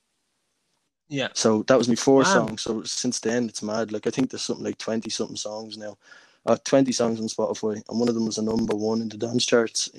[1.08, 1.28] Yeah.
[1.34, 2.28] So that was my fourth Wow.
[2.28, 2.58] song.
[2.58, 3.92] So since then, it's mad.
[3.92, 5.98] Like I think there's something like twenty something songs now.
[6.48, 9.18] Have twenty songs on Spotify, and one of them was a number one in the
[9.18, 9.90] dance charts.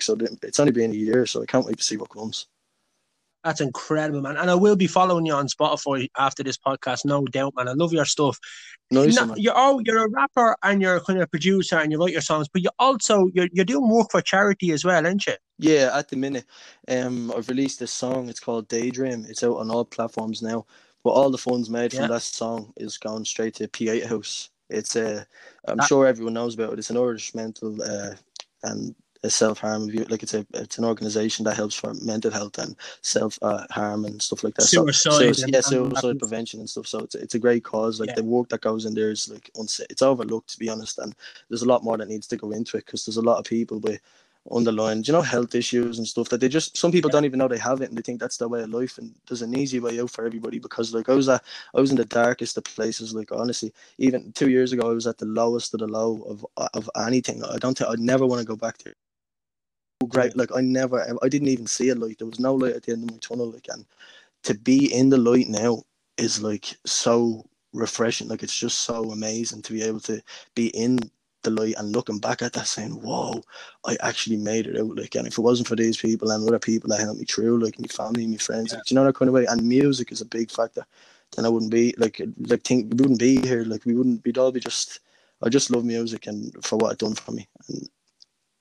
[0.00, 2.48] So it's only been a year, so I can't wait to see what comes.
[3.44, 4.36] That's incredible, man.
[4.36, 7.68] And I will be following you on Spotify after this podcast, no doubt, man.
[7.68, 8.38] I love your stuff.
[8.90, 11.98] Nice, No, you're oh, you're a rapper and you're kind of a producer and you
[11.98, 15.26] write your songs, but you also you're you're doing work for charity as well, aren't
[15.26, 15.34] you?
[15.58, 16.44] Yeah, at the minute,
[16.88, 18.28] um, I've released this song.
[18.28, 19.24] It's called Daydream.
[19.28, 20.66] It's out on all platforms now.
[21.02, 22.00] But all the funds made Yeah.
[22.00, 24.50] from that song is going straight to Pieta House.
[24.68, 25.24] It's uh,
[25.66, 26.78] I'm That- sure everyone knows about it.
[26.78, 28.16] It's an Irish mental uh,
[28.64, 28.94] and
[29.28, 29.88] self harm.
[30.08, 34.06] Like it's a it's an organization that helps for mental health and self uh, harm
[34.06, 34.62] and stuff like that.
[34.62, 36.86] So- Suicide so, it's- yeah, suicide prevention and stuff.
[36.86, 38.00] So it's it's a great cause.
[38.00, 38.14] Like Yeah.
[38.14, 40.98] the work that goes in there is like unsa- it's overlooked to be honest.
[40.98, 41.14] And
[41.48, 43.44] there's a lot more that needs to go into it because there's a lot of
[43.44, 44.00] people with
[44.50, 47.12] underlying, you know, health issues and stuff that they just some people Yeah.
[47.12, 49.14] don't even know they have it and they think that's their way of life and
[49.28, 51.98] there's an easy way out for everybody because like I was at I was in
[51.98, 55.74] the darkest of places like honestly even two years ago I was at the lowest
[55.74, 58.78] of the low of of anything I don't think I'd never want to go back
[58.78, 58.94] there
[60.08, 62.18] great like I never I didn't even see a light.
[62.18, 63.84] There was no light at the end of my tunnel like and
[64.44, 65.82] to be in the light now
[66.16, 68.28] is like so refreshing.
[68.28, 70.22] Like it's just so amazing to be able to
[70.54, 70.98] be in
[71.42, 73.42] the light and looking back at that saying whoa
[73.86, 76.58] I actually made it out like and if it wasn't for these people and other
[76.58, 78.78] people that helped me through like my family my friends Yeah.
[78.78, 79.46] like, you know that kind of way?
[79.46, 80.84] And music is a big factor.
[81.36, 84.38] Then I wouldn't be like like think we wouldn't be here like we wouldn't we'd
[84.38, 85.00] all be just
[85.42, 87.48] I just love music and for what it done for me.
[87.68, 87.88] And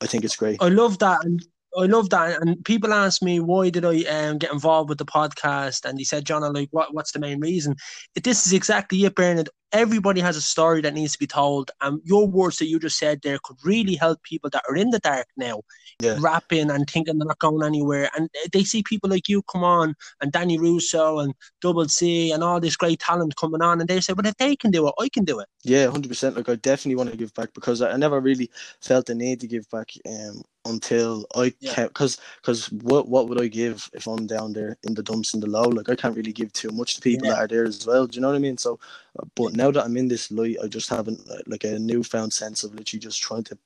[0.02, 0.58] I think it's great.
[0.62, 1.46] I love that, and
[1.78, 2.42] I love that.
[2.42, 6.06] And people ask me why did I um, get involved with the podcast, and he
[6.06, 7.76] said, John, I'm like, what, what's the main reason?
[8.24, 9.50] This is exactly it, Bernard.
[9.72, 12.98] Everybody has a story that needs to be told, and your words that you just
[12.98, 15.62] said there could really help people that are in the dark now,
[16.02, 16.18] Yeah.
[16.20, 18.10] rapping and thinking they're not going anywhere.
[18.18, 22.44] And they see people like you come on, and Danny Russo and Double C, and
[22.44, 24.94] all this great talent coming on, and they say, "Well, if they can do it,
[25.00, 26.36] I can do it." Yeah, hundred percent.
[26.36, 28.50] Like I definitely want to give back because I, I never really
[28.82, 31.74] felt the need to give back um until I Yeah.
[31.76, 35.34] can't because because what what would I give if I'm down there in the dumps
[35.36, 35.64] and the low?
[35.64, 37.36] Like I can't really give too much to people Yeah.
[37.36, 38.08] that are there as well.
[38.08, 38.58] Do you know what I mean?
[38.58, 38.80] So,
[39.20, 42.34] uh, but now that I'm in this light, I just haven't uh, like a newfound
[42.34, 43.60] sense of literally just trying to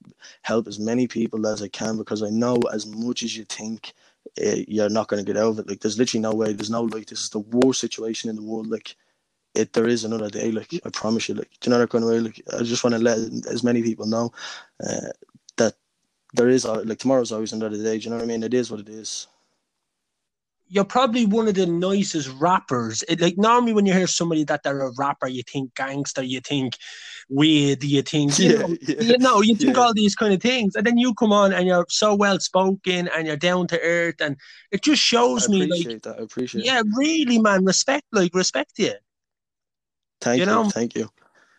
[0.43, 3.93] help as many people as I can because I know as much as you think.
[4.43, 5.69] Uh, you're not going to get out of it.
[5.69, 6.53] Like, there's literally no way.
[6.53, 7.07] There's no like.
[7.07, 8.67] This is the worst situation in the world.
[8.67, 8.95] Like,
[9.55, 10.51] it there is another day.
[10.51, 11.35] Like I promise you.
[11.35, 12.19] Like do you know that kind of way.
[12.19, 14.31] Like I just want to let as many people know
[14.85, 15.09] uh,
[16.33, 17.97] there is uh, like tomorrow's always another day.
[17.97, 18.43] Do you know what I mean?
[18.43, 19.27] It is what it is.
[20.67, 23.03] you're probably one of the nicest rappers.
[23.07, 26.39] It, like normally when you hear somebody that they're a rapper, you think gangster, you
[26.39, 26.77] think
[27.29, 29.83] weird, you think you know, you know, you think Yeah.
[29.83, 33.07] all these kind of things, and then you come on and you're so well spoken
[33.09, 34.35] and you're down to earth, and
[34.71, 36.15] it just shows me like, that.
[36.19, 36.61] I appreciate.
[36.61, 36.65] it.
[36.65, 38.93] yeah, really, man, respect, like respect you.
[40.21, 40.51] Thank you you.
[40.51, 41.09] know, Thank you.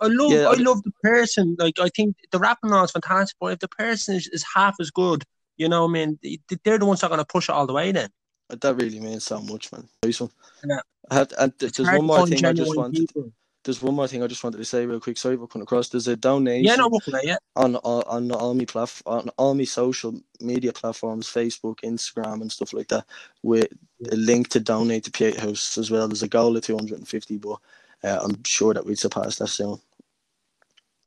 [0.01, 1.57] I love, Yeah, I I- love the person.
[1.59, 4.77] Like I think the rapping now is fantastic, but if the person is, is half
[4.81, 5.25] as good,
[5.57, 7.67] you know, what I mean, they- they're the ones that are gonna push it all
[7.67, 7.93] the way.
[7.93, 8.11] Then
[8.49, 9.89] That really means so much, man.
[10.05, 10.31] Nice one.
[10.69, 10.81] Yeah.
[11.11, 13.09] I have, and there's one more thing I just wanted.
[13.09, 13.33] people.
[13.63, 15.17] There's one more thing I just wanted to say real quick.
[15.17, 15.89] Sorry for coming across.
[15.89, 16.65] There's a donation.
[16.67, 16.91] Yeah, no,
[17.23, 17.37] yeah.
[17.57, 22.53] on all on all my platf- on all my social media platforms, Facebook, Instagram, and
[22.53, 23.07] stuff like that,
[23.43, 23.69] with
[24.13, 26.07] a link to donate to Pieta House as well.
[26.09, 27.59] There's a goal of 250, but
[28.05, 29.79] uh, I'm sure that we'd surpass that soon.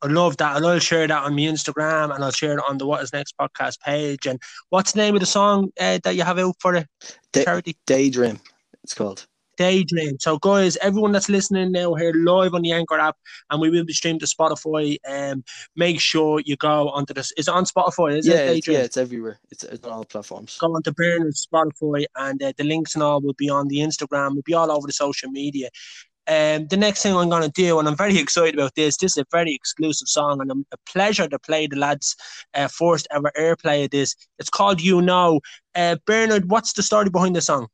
[0.02, 0.56] I love that.
[0.56, 3.12] And I'll share that on my Instagram and I'll share it on the What Is
[3.12, 4.26] Next podcast page.
[4.26, 6.86] And what's the name of the song uh, that you have out for the
[7.32, 7.76] Da- charity?
[7.86, 8.38] Daydream,
[8.84, 9.26] it's called.
[9.58, 10.16] Daydream.
[10.20, 13.16] So, guys, everyone that's listening now here live on the Anchor app,
[13.50, 14.96] and we will be streamed to Spotify.
[15.06, 15.42] Um,
[15.74, 17.32] make sure you go onto this.
[17.36, 18.16] Is it on Spotify?
[18.16, 18.78] Is yeah, it it's, Daydream?
[18.78, 19.40] yeah, it's everywhere.
[19.50, 20.56] It's, it's on all platforms.
[20.60, 24.36] Go onto Bernard's Spotify, and uh, the links and all will be on the Instagram.
[24.36, 25.70] Will be all over the social media.
[26.28, 28.98] Um, the next thing I'm going to do, and I'm very excited about this.
[28.98, 32.16] This is a very exclusive song, and a pleasure to play the lads'
[32.54, 34.14] uh, first ever airplay of this.
[34.38, 35.40] It's called "You Know."
[35.74, 37.68] Uh, Bernard, what's the story behind the song?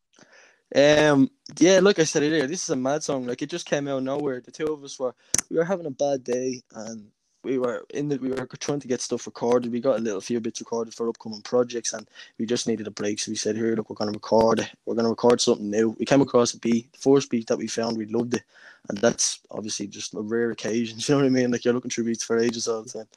[0.75, 3.27] Um, yeah, like I said earlier, this is a mad song.
[3.27, 4.41] Like it just came out of nowhere.
[4.41, 5.15] The two of us were
[5.51, 7.11] we were having a bad day, and
[7.45, 9.73] we were in the we were trying to get stuff recorded.
[9.73, 12.91] We got a little few bits recorded for upcoming projects, and we just needed a
[12.91, 13.19] break.
[13.21, 14.69] So we said, "Here, look, we're gonna record.
[14.87, 17.67] We're gonna record something new." We came across a beat, the first beat that we
[17.67, 18.45] found, we loved it,
[18.89, 20.99] and that's obviously just a rare occasion.
[21.09, 21.51] You know what I mean?
[21.53, 23.09] Like you're looking through beats for ages all the time.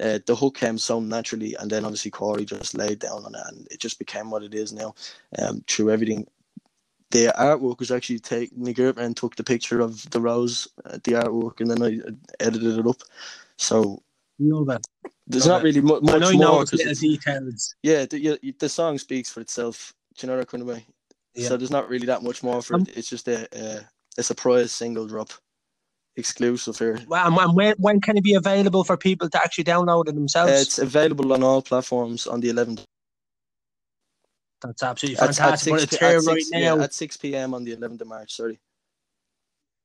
[0.00, 3.42] Uh, the hook came so naturally, and then obviously Corey just laid down on it,
[3.48, 4.94] and it just became what it is now.
[5.38, 6.26] Um, through everything
[7.10, 8.62] the artwork was actually taken.
[8.62, 12.78] Nick and took the picture of the rose, uh, the artwork, and then I edited
[12.78, 13.02] it up.
[13.58, 14.02] So
[14.38, 14.86] Love it.
[15.26, 16.62] there's Love not really mu- much I know more.
[16.62, 17.74] it's 'cause little details.
[17.82, 19.92] yeah, the, you, the song speaks for itself.
[20.16, 20.84] Do you know that kind of way?
[21.34, 21.48] Yeah.
[21.48, 22.96] So there's not really that much more for Um, it.
[22.96, 23.80] It's just a, a
[24.18, 25.30] a surprise single drop,
[26.16, 26.98] exclusive here.
[27.06, 30.12] Well, and- when, when can it be available for people to actually download it Uh,
[30.12, 30.52] themselves?
[30.62, 32.82] it's available on all platforms on the 11th.
[34.62, 35.72] That's absolutely At, at fantastic.
[35.72, 36.58] But 6, it's p- here at, right 6, now.
[36.76, 37.52] yeah, at 6 p.m.
[37.54, 38.34] on the 11th of March.
[38.34, 38.58] Sorry.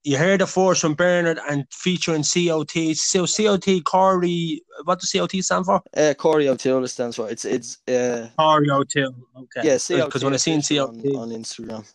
[0.03, 2.95] You heard the force from Bernard and featuring COT.
[2.95, 5.81] So COT Corey, what does COT stand for?
[5.95, 7.29] Uh, Corey O'Toole stands for.
[7.29, 9.15] It's it's uh Corey O'Toole.
[9.37, 9.77] Okay.
[9.89, 10.05] yeah.
[10.05, 11.85] Because when I seen COT, on, on Instagram.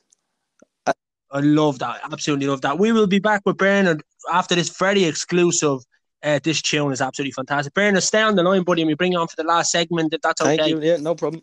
[1.32, 2.00] I love that.
[2.10, 2.78] Absolutely love that.
[2.78, 5.80] We will be back with Bernard after this very exclusive.
[6.22, 7.74] Uh, this tune is absolutely fantastic.
[7.74, 10.14] Bernard, stay on the line, buddy, and we bring you on for the last segment.
[10.14, 10.56] If that's okay.
[10.56, 10.80] Thank you.
[10.80, 11.42] Yeah, no problem.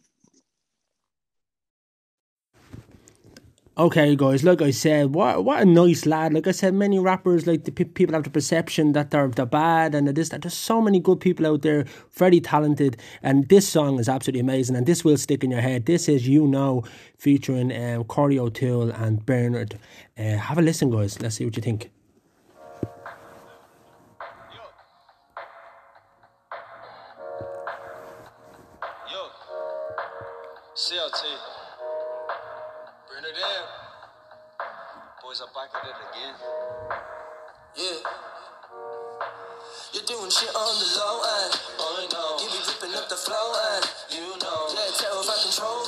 [3.76, 4.44] Okay, guys.
[4.44, 6.32] Like I said, what what a nice lad.
[6.32, 9.48] Like I said, many rappers like the pe- people have the perception that they're they're
[9.48, 12.98] bad and this that there's so many good people out there, very talented.
[13.24, 15.88] And this song is absolutely amazing, and this will stick in your head.
[15.88, 16.84] This is you know,
[17.18, 19.80] featuring um, Corey O'Toole and Bernard.
[20.16, 21.20] Uh, have a listen, guys.
[21.20, 21.90] Let's see what you think.
[35.64, 36.36] Back at it again.
[37.76, 38.00] Yeah.
[39.94, 41.54] You're doing shit on the low end.
[41.80, 42.44] Oh, I know.
[42.44, 44.68] You be ripping up the flow and you know.
[44.76, 45.84] Yeah, terrified control.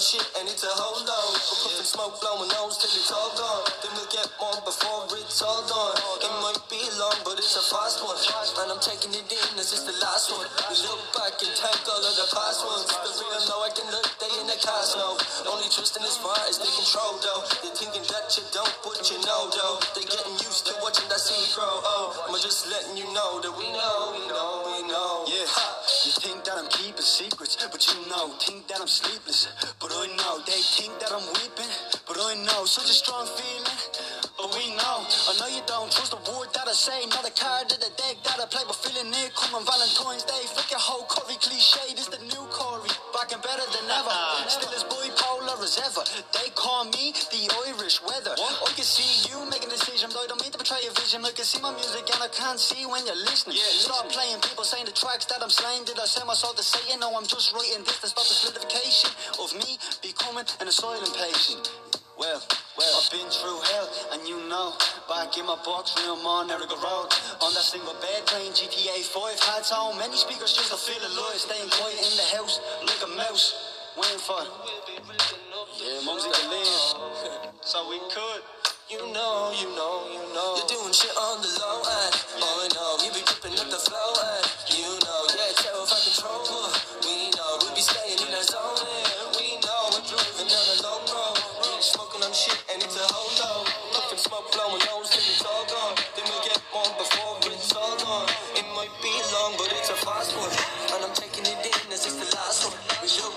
[0.00, 1.28] Shit, and it's a hold on.
[1.34, 3.64] We're puffing smoke, blowing nose till it's all gone.
[3.82, 5.96] Then we'll get more before it's all done.
[6.22, 8.16] It might be long, but it's a fast one.
[8.62, 10.46] And I'm taking it in this is the last one.
[10.70, 12.88] We look back and thank all of the past ones.
[12.88, 15.18] The real know I can look, they in the cast now.
[15.50, 17.42] Only trusting as far as they control, though.
[17.60, 19.76] They're thinking that you don't, but you know, though.
[19.98, 21.68] They getting used to watching that scene grow.
[21.84, 25.26] Oh, I'm just letting you know that we know, we know, we know.
[25.26, 25.48] Yeah,
[26.02, 29.46] you think that I'm keeping secrets, but you know, think that I'm sleepless.
[29.78, 31.70] But I know they think that I'm weeping,
[32.10, 33.78] but I know such a strong feeling.
[34.34, 37.30] But we know, I know you don't trust the word that I say, not a
[37.30, 40.42] card in the deck that I play, but feeling near coming Valentine's Day.
[40.50, 44.18] Fuck your whole Corey cliche, this the new Corey, back and better than ever.
[44.50, 44.82] Still as
[45.60, 46.00] as ever.
[46.32, 48.32] They call me the Irish weather.
[48.32, 51.20] I can see you making a decision, but I don't mean to betray your vision.
[51.24, 53.58] I can see my music and I can't see when you're listening.
[53.60, 55.84] Stop playing, people saying the tracks that I'm slaying.
[55.84, 57.00] Did I sell my soul to Satan?
[57.00, 61.68] No, I'm just writing this to stop the solidification of me becoming an asylum patient.
[62.18, 62.40] Well,
[62.78, 64.76] well, I've been through hell, and you know,
[65.08, 67.08] back in my box room on Erica Road,
[67.42, 71.40] on that single bed playing GTA 5, had so many speakers just to feel alive,
[71.40, 73.56] staying quiet in the house like a mouse,
[73.96, 75.41] waiting for.
[75.80, 76.68] Yeah, mumsy to leave,
[77.64, 78.42] so we could.
[78.92, 80.52] You know, you know, you know.
[80.60, 82.14] You're doing shit on the low end.
[82.44, 83.00] Oh, I know.
[83.00, 84.46] You be ripping up the flow end.
[84.68, 86.44] You know, yeah, terrified control.
[87.08, 87.56] We know.
[87.64, 88.84] We be staying in our zone.
[88.84, 89.96] And we know.
[89.96, 91.40] We're driving down the low road.
[91.80, 93.66] Smoking on shit and it's a whole on.
[93.96, 95.96] Fucking smoke blowing nose till it's all gone.
[96.14, 98.28] Then we get more before it's all gone.
[98.54, 100.52] It might be long, but it's a fast one.
[100.94, 102.76] And I'm taking it in as it's the last one.
[103.02, 103.34] We look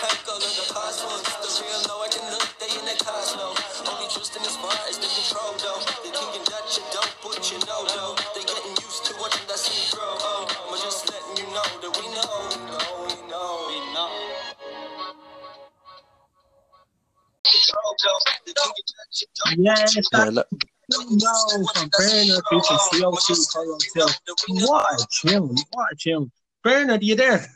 [0.00, 1.02] back and thank all the past.
[1.42, 3.52] The real know I can look, they in the cast now.
[3.90, 5.80] Only trusting as far as they control though.
[6.06, 8.14] They thinking that you don't, but you know though.
[8.34, 10.06] They getting used to watching that scene grow.
[10.06, 13.50] Oh, I'm just letting you know that we know, we know, we know.
[13.66, 14.10] We know.
[17.42, 18.20] Control though.
[18.46, 20.48] They thinking that you don't, Yes, Yeah, that look,
[21.10, 21.34] no
[21.74, 24.08] from Bernard featuring COT Coral Hill.
[24.68, 25.56] What a tune!
[25.72, 26.30] What a tune!
[26.62, 27.46] Bernard, you there?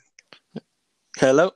[1.16, 1.52] hello.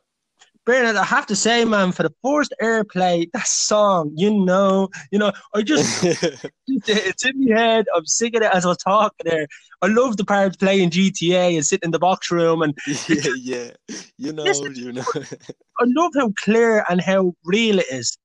[0.67, 5.19] Bernard, I have to say, man, for the first airplay, that song, you know, you
[5.19, 6.05] know, I just
[6.67, 7.87] it's in my head.
[7.95, 9.47] I'm singing it as I talk there.
[9.81, 12.77] I love the part playing GTA and sitting in the box room, and
[13.09, 13.71] yeah, yeah.
[14.19, 15.05] You know, Listen, you know.
[15.15, 18.19] I love how clear and how real it is.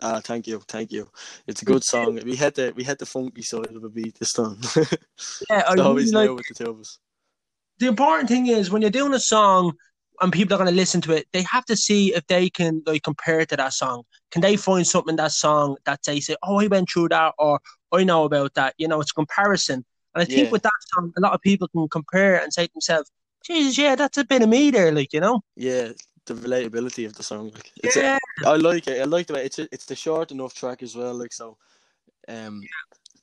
[0.00, 1.10] Ah, thank you, thank you.
[1.48, 2.20] It's a good song.
[2.24, 4.60] We had the we had the funky side of a beat this time.
[5.50, 6.36] Yeah, I always really like.
[6.36, 6.98] with the two of us.
[7.78, 9.72] The important thing is when you're doing a song
[10.20, 12.82] and people are going to listen to it, they have to see if they can
[12.86, 14.02] like compare it to that song.
[14.30, 17.34] Can they find something in that song that they say, "Oh, I went through that,"
[17.38, 17.60] or
[17.92, 18.74] "I know about that"?
[18.78, 19.84] You know, it's a comparison.
[20.14, 20.50] And I think Yeah.
[20.50, 23.10] with that song, a lot of people can compare and say to themselves,
[23.44, 25.92] "Jesus, yeah, that's a bit of me there." Like you know, Yeah,
[26.26, 27.50] the relatability of the song.
[27.54, 29.00] Like, it's yeah, I like it.
[29.00, 31.14] I like the way it's it's the short enough track as well.
[31.14, 31.56] Like so,
[32.28, 32.62] um,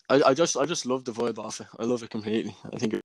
[0.10, 1.68] I, I just I just love the vibe off it.
[1.80, 2.56] I love it completely.
[2.74, 3.02] I think, it,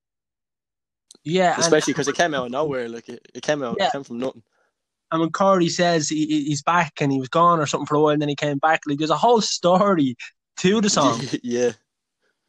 [1.29, 1.55] yeah.
[1.59, 2.89] Especially because it came out of nowhere.
[2.89, 3.87] Like it, it came out, Yeah.
[3.89, 4.43] it came from nothing.
[5.11, 7.97] and when Corey says he, he- he's back and he was gone or something for
[7.97, 10.17] a while, and then he came back, like there's a whole story
[10.59, 11.21] to the song.
[11.43, 11.73] yeah,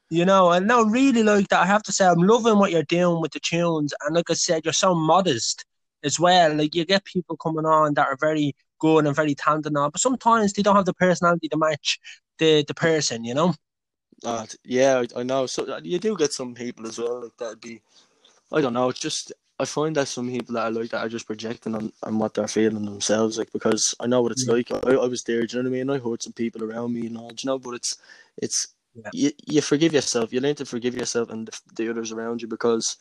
[0.09, 1.61] You know, and no, really like that.
[1.61, 3.93] I have to say, I'm loving what you're doing with the tunes.
[4.05, 5.65] And like I said, you're so modest
[6.03, 6.53] as well.
[6.55, 10.01] Like you get people coming on that are very good and very talented now, but
[10.01, 11.99] sometimes they don't have the personality to match
[12.39, 13.23] the the person.
[13.25, 13.53] You know?
[14.25, 15.45] uh, yeah, I, I know.
[15.45, 17.23] So uh, you do get some people as well.
[17.23, 17.81] Like that'd be,
[18.51, 18.89] I don't know.
[18.89, 21.91] It's just I find that some people that I like that are just projecting on,
[22.03, 23.37] on what they're feeling themselves.
[23.37, 24.53] Like because I know what it's Yeah.
[24.53, 24.71] like.
[24.71, 25.45] I, I was there.
[25.45, 25.89] Do you know what I mean?
[25.89, 27.29] I heard some people around me and all.
[27.29, 27.59] Do you know?
[27.59, 27.97] But it's
[28.37, 29.09] it's Yeah.
[29.13, 30.33] you, you forgive yourself.
[30.33, 32.97] You learn to forgive yourself and the, the others around you because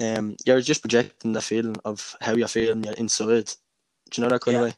[0.00, 3.46] um you're just projecting the feeling of how you're feeling inside.
[4.10, 4.74] Do you know that kind of way?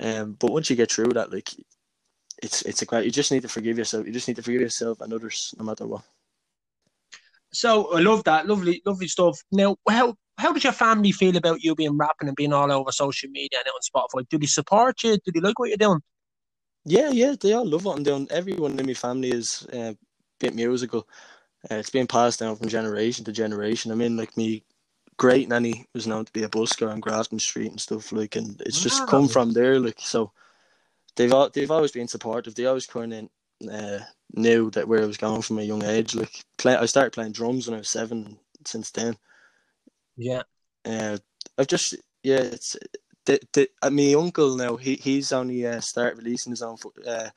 [0.00, 1.50] Um, but once you get through that, like
[2.42, 3.04] it's it's a great.
[3.04, 4.06] You just need to forgive yourself.
[4.06, 6.04] You just need to forgive yourself and others, no matter what.
[7.56, 8.46] So I love that.
[8.46, 9.38] Lovely, lovely stuff.
[9.50, 12.92] Now, how how did your family feel about you being rapping and being all over
[12.92, 14.28] social media and on Spotify?
[14.28, 15.16] Do they support you?
[15.24, 16.00] Do they like what you're doing?
[16.84, 18.28] Yeah, yeah, they all love what I'm doing.
[18.30, 19.96] Everyone in my family is uh, a
[20.38, 21.08] bit musical.
[21.70, 23.90] Uh, it's been passed down from generation to generation.
[23.90, 24.62] I mean, like me,
[25.16, 28.60] great nanny was known to be a busker on Grafton Street and stuff like, and
[28.60, 29.06] it's just Wow.
[29.06, 29.80] come from there.
[29.80, 30.30] Like, so
[31.16, 32.54] they've al- they've always been supportive.
[32.54, 33.28] They always come of
[33.70, 34.00] uh,
[34.34, 36.14] knew that where I was going from a young age.
[36.14, 38.38] Like, play, I started playing drums when I was seven.
[38.66, 39.16] Since then,
[40.16, 40.42] Yeah.
[40.84, 41.18] uh,
[41.56, 42.76] I've just yeah, it's
[43.26, 44.76] the the uh, my uncle now.
[44.76, 46.76] He he's only uh, started releasing his own
[47.06, 47.30] uh,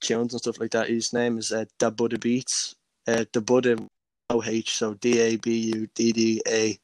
[0.00, 0.88] tunes and stuff like that.
[0.88, 2.76] His name is uh, Da Budda Beats.
[3.06, 3.86] Uh, Da Budda
[4.30, 6.78] O H so D A B U D D A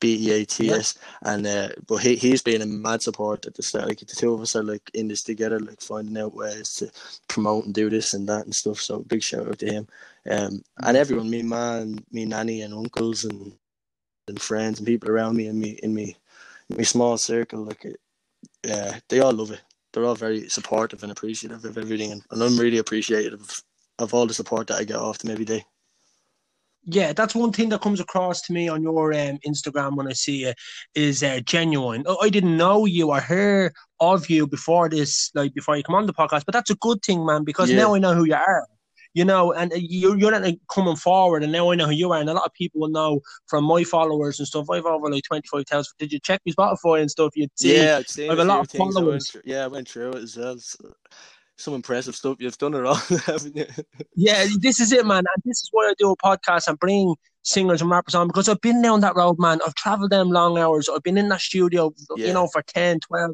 [0.00, 3.54] B E A T S, and uh, but he he's been a mad support at
[3.54, 3.86] the start.
[3.86, 6.90] Like the two of us are like in this together, like finding out ways to
[7.28, 8.80] promote and do this and that and stuff.
[8.80, 9.88] So big shout out to him,
[10.30, 13.52] um, and everyone, me man, me nanny and uncles and
[14.26, 16.16] and friends and people around me and me in me
[16.70, 17.64] in me small circle.
[17.64, 17.86] Like,
[18.64, 19.60] yeah, they all love it.
[19.92, 23.62] They're all very supportive and appreciative of everything, and, and I'm really appreciative of,
[23.98, 25.64] of all the support that I get off them every day
[26.84, 30.12] yeah, that's one thing that comes across to me on your um, Instagram when I
[30.12, 30.56] see it
[30.94, 32.04] is uh, genuine.
[32.22, 36.06] I didn't know you or hear of you before this, like before you come on
[36.06, 37.78] the podcast, but that's a good thing, man, because yeah.
[37.78, 38.66] now I know who you are.
[39.12, 42.12] You know, and you're you're not like, coming forward, and now I know who you
[42.12, 44.70] are, and a lot of people will know from my followers and stuff.
[44.70, 45.94] I've over like twenty five thousand.
[45.98, 47.32] Did you check my Spotify and stuff?
[47.34, 47.76] You'd see.
[47.76, 49.34] Yeah, I've seen I have a lot of followers.
[49.34, 50.58] I yeah, I went through it as well.
[50.58, 50.94] So
[51.60, 52.38] some impressive stuff.
[52.40, 52.94] You've done it all,
[53.26, 53.66] haven't you?
[54.14, 55.18] Yeah, this is it, man.
[55.18, 58.48] And this is why I do a podcast and bring singers and rappers on because
[58.48, 59.60] I've been down that road, man.
[59.66, 60.88] I've traveled them long hours.
[60.88, 62.28] I've been in that studio, yeah.
[62.28, 63.30] you know, for 10, 12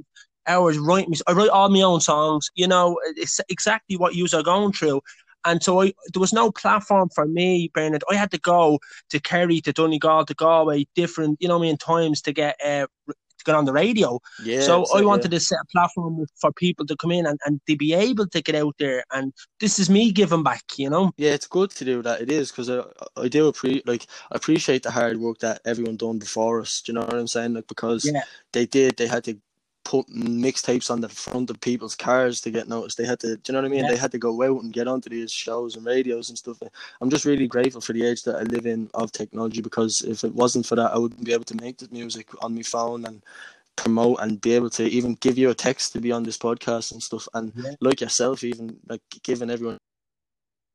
[0.47, 1.15] hours writing.
[1.27, 2.49] I write all my own songs.
[2.55, 5.01] You know, it's exactly what you are going through.
[5.45, 8.03] And so I, there was no platform for me, Bernard.
[8.11, 11.77] I had to go to Kerry, to Donegal, to Galway, different, you know, I mean,
[11.77, 12.87] times to get uh,
[13.47, 14.21] get on the radio.
[14.43, 17.61] Yeah, so I wanted to set a platform for people to come in and, and
[17.69, 19.05] to be able to get out there.
[19.13, 21.13] And this is me giving back, you know?
[21.17, 22.21] Yeah, it's good to do that.
[22.21, 22.83] It is because I,
[23.17, 26.83] I do appreciate like appreciate the hard work that everyone done before us.
[26.83, 27.55] Do you know what I'm saying?
[27.55, 28.23] Like because yeah.
[28.53, 29.39] they did, they had to
[29.87, 32.99] put mixtapes on the front of people's cars to get noticed.
[32.99, 33.85] They had to, do you know what I mean?
[33.85, 33.91] Yeah.
[33.91, 36.61] They had to go out and get onto these shows and radios and stuff.
[37.01, 40.25] I'm just really grateful for the age that I live in of technology because if
[40.25, 43.05] it wasn't for that, I wouldn't be able to make this music on my phone
[43.07, 43.23] and
[43.77, 46.91] promote and be able to even give you a text to be on this podcast
[46.91, 47.29] and stuff.
[47.33, 47.75] And yeah.
[47.81, 49.79] like yourself, even like giving everyone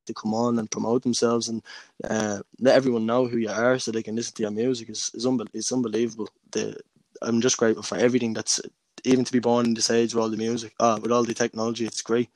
[0.07, 1.62] to come on and promote themselves and
[2.09, 5.12] uh, let everyone know who you are so they can listen to your music is
[5.14, 6.30] is, unbe- is unbelievable.
[6.51, 6.80] The
[7.22, 8.62] I'm just grateful for everything that's
[9.06, 11.34] even to be born in this age with all the music, uh, with all the
[11.34, 12.30] technology, it's great.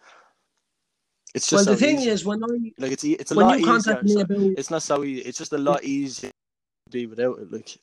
[1.34, 2.10] It's just well, the thing easy.
[2.10, 2.48] is when I
[2.78, 4.02] like it's it's a lot easier.
[4.04, 4.40] Me about...
[4.58, 5.22] It's not so easy.
[5.22, 7.52] It's just a lot easier to be without it.
[7.52, 7.78] Like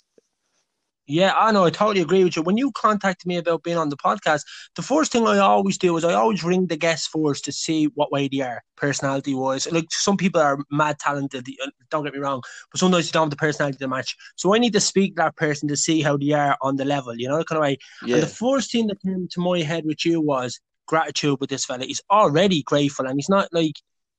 [1.07, 1.65] yeah, I know.
[1.65, 2.43] I totally agree with you.
[2.43, 4.43] When you contacted me about being on the podcast,
[4.77, 7.87] the first thing I always do is I always ring the guests first to see
[7.95, 9.71] what way they are, personality wise.
[9.71, 13.25] Like some people are mad talented, uh, don't get me wrong, but sometimes you don't
[13.25, 14.17] have the personality to match.
[14.37, 16.85] So I need to speak to that person to see how they are on the
[16.85, 17.79] level, you know, kind of way.
[18.05, 18.15] Yeah.
[18.15, 21.65] And the first thing that came to my head with you was gratitude with this
[21.65, 21.85] fella.
[21.85, 23.75] He's already grateful and he's not like,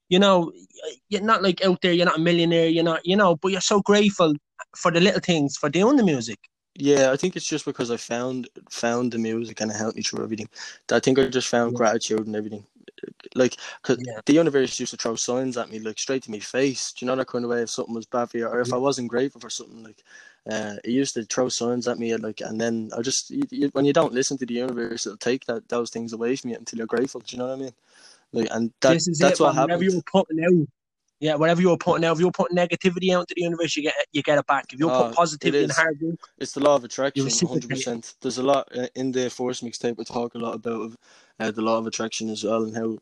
[0.10, 0.52] you know,
[1.08, 3.62] you're not like out there, you're not a millionaire, you're not, you know, but you're
[3.62, 4.34] so grateful
[4.76, 6.40] for the little things, for doing the music.
[6.76, 10.02] Yeah, I think it's just because I found found the music and it helped me
[10.02, 10.50] through everything.
[10.92, 11.78] I think I just found yeah.
[11.78, 12.66] gratitude and everything.
[13.36, 14.22] Like, cause yeah.
[14.26, 16.94] the universe used to throw signs at me, like straight to my face.
[16.94, 17.62] Do you know that kind of way?
[17.62, 18.76] If something was bad for you, or if yeah.
[18.76, 20.04] I wasn't grateful for something, like,
[20.50, 23.70] uh, it used to throw signs at me, like, and then I just, you, you,
[23.74, 26.58] when you don't listen to the universe, it'll take that those things away from you
[26.58, 27.22] until you're grateful.
[27.22, 27.74] Do you know what I mean?
[28.32, 29.80] Like, and that, that's it, what happens.
[29.80, 30.68] Whenever you're putting out
[31.24, 33.96] yeah, whatever you're putting out, if you're putting negativity out into the universe, you get
[34.12, 34.74] you get it back.
[34.74, 37.26] If you oh, put positivity and hard work, it's the law of attraction.
[37.48, 38.16] Hundred percent.
[38.20, 39.98] There's a lot uh, in the Force mixtape.
[39.98, 40.92] We talk a lot about
[41.40, 42.98] uh, the law of attraction as well, and how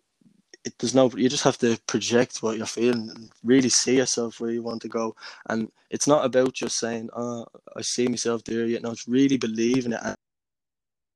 [0.63, 1.09] it, there's no.
[1.15, 4.83] You just have to project what you're feeling and really see yourself where you want
[4.83, 5.15] to go.
[5.49, 9.37] And it's not about just saying, "Oh, I see myself there." Yet, no, it's really
[9.37, 10.15] believing it.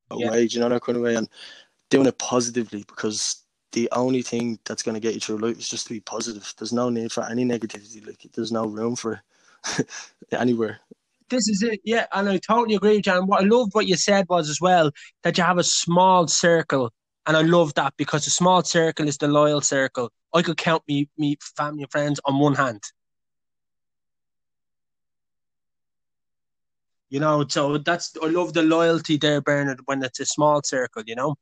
[0.09, 0.35] Away, yeah.
[0.37, 1.29] you know that kind of way, and
[1.91, 3.44] doing it positively because
[3.75, 6.53] the only thing that's going to get you through life is just to be positive.
[6.57, 8.07] There's no need for any negativity.
[8.07, 9.21] Like there's no room for
[10.31, 10.79] anywhere.
[11.29, 13.27] This is it, yeah, and I totally agree, John.
[13.27, 14.91] What I loved what you said was as well
[15.23, 16.93] that you have a small circle,
[17.25, 20.09] and I love that because a small circle is the loyal circle.
[20.33, 22.81] I could count me, me family and friends on one hand.
[27.09, 31.03] You know, so that's I love the loyalty there, Bernard, when it's a small circle.
[31.05, 31.35] You know.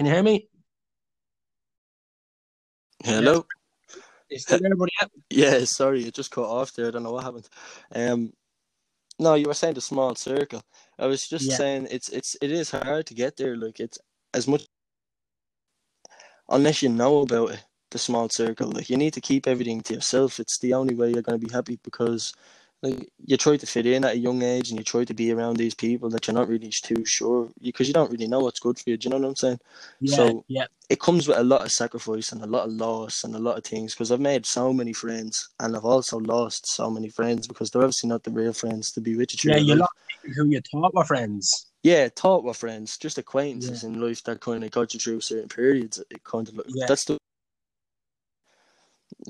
[0.00, 0.48] Can you hear me?
[3.04, 3.44] Hello.
[4.30, 4.92] Is there everybody
[5.28, 6.86] Yeah, sorry, it just cut off there.
[6.86, 7.46] I don't know what happened.
[7.94, 8.32] Um,
[9.18, 10.62] no, you were saying the small circle.
[10.98, 11.56] I was just yeah.
[11.58, 13.58] saying it's it's it is hard to get there.
[13.58, 13.98] Like it's
[14.32, 14.64] as much
[16.48, 18.70] unless you know about it, the small circle.
[18.70, 20.40] Like you need to keep everything to yourself.
[20.40, 22.32] It's the only way you're going to be happy because
[22.82, 25.32] like you try to fit in at a young age and you try to be
[25.32, 28.60] around these people that you're not really too sure because you don't really know what's
[28.60, 28.96] good for you.
[28.96, 29.60] Do you know what I'm saying?
[30.00, 30.64] Yeah, so yeah.
[30.88, 33.58] it comes with a lot of sacrifice and a lot of loss and a lot
[33.58, 37.46] of things because I've made so many friends and I've also lost so many friends
[37.46, 39.50] because they're obviously not the real friends to be with you.
[39.52, 39.92] Yeah, you lost
[40.34, 41.66] who you thought were friends.
[41.82, 43.90] Yeah, thought were friends, just acquaintances yeah.
[43.90, 46.02] in life that kind of got you through certain periods.
[46.10, 46.86] It kind of yeah.
[46.86, 47.18] that's the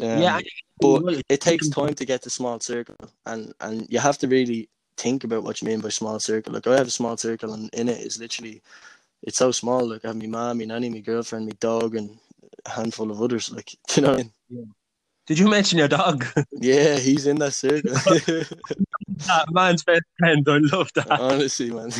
[0.01, 0.41] Um, yeah,
[0.81, 4.69] but it takes time to get to small circle, and and you have to really
[4.97, 6.53] think about what you mean by small circle.
[6.53, 8.63] Like I have a small circle, and in it is literally,
[9.23, 9.89] it's so small.
[9.89, 12.19] Like I have my mom, my nanny, my girlfriend, my dog, and
[12.65, 13.51] a handful of others.
[13.51, 14.33] Like do you know I mean?
[15.27, 16.27] Did you mention your dog?
[16.63, 17.93] Yeah, he's in that circle.
[17.95, 20.47] that man's best friend.
[20.47, 21.11] I love that.
[21.11, 21.91] Honestly, man.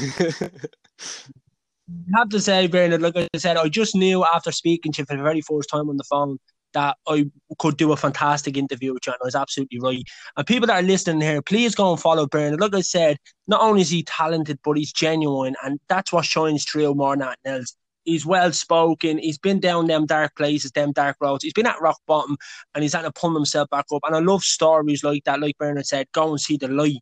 [1.89, 5.07] I have to say, Bernard, like I said, I just knew after speaking to you
[5.07, 6.39] for the very first time on the phone
[6.73, 10.03] that I could do a fantastic interview with you, and I was absolutely right.
[10.37, 12.61] And people that are listening here, please go and follow Bernard.
[12.61, 16.65] Like I said, not only is he talented, but he's genuine, and that's what shines
[16.65, 17.77] through more than anything else.
[18.05, 19.19] He's well spoken.
[19.19, 21.45] He's been down them dark places, them dark roads.
[21.45, 22.37] He's been at rock bottom,
[22.75, 24.01] and he's had to pull himself back up.
[24.07, 25.41] And I love stories like that.
[25.41, 26.97] Like Bernard said, go and see the light.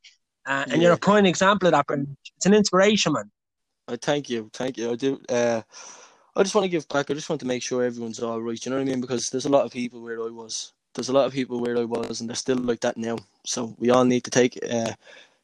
[0.45, 2.17] Uh, And you're a prime example of that, Bernard.
[2.37, 3.31] It's an inspiration, man.
[3.87, 4.91] I thank you, thank you.
[4.91, 5.21] I do.
[5.29, 5.63] Uh,
[6.39, 7.11] I just want to give back.
[7.11, 8.65] I just want to make sure everyone's all right.
[8.65, 9.01] You know what I mean?
[9.01, 10.73] Because there's a lot of people where I was.
[10.95, 13.19] There's a lot of people where I was, and they're still like that now.
[13.45, 14.93] So we all need to take uh,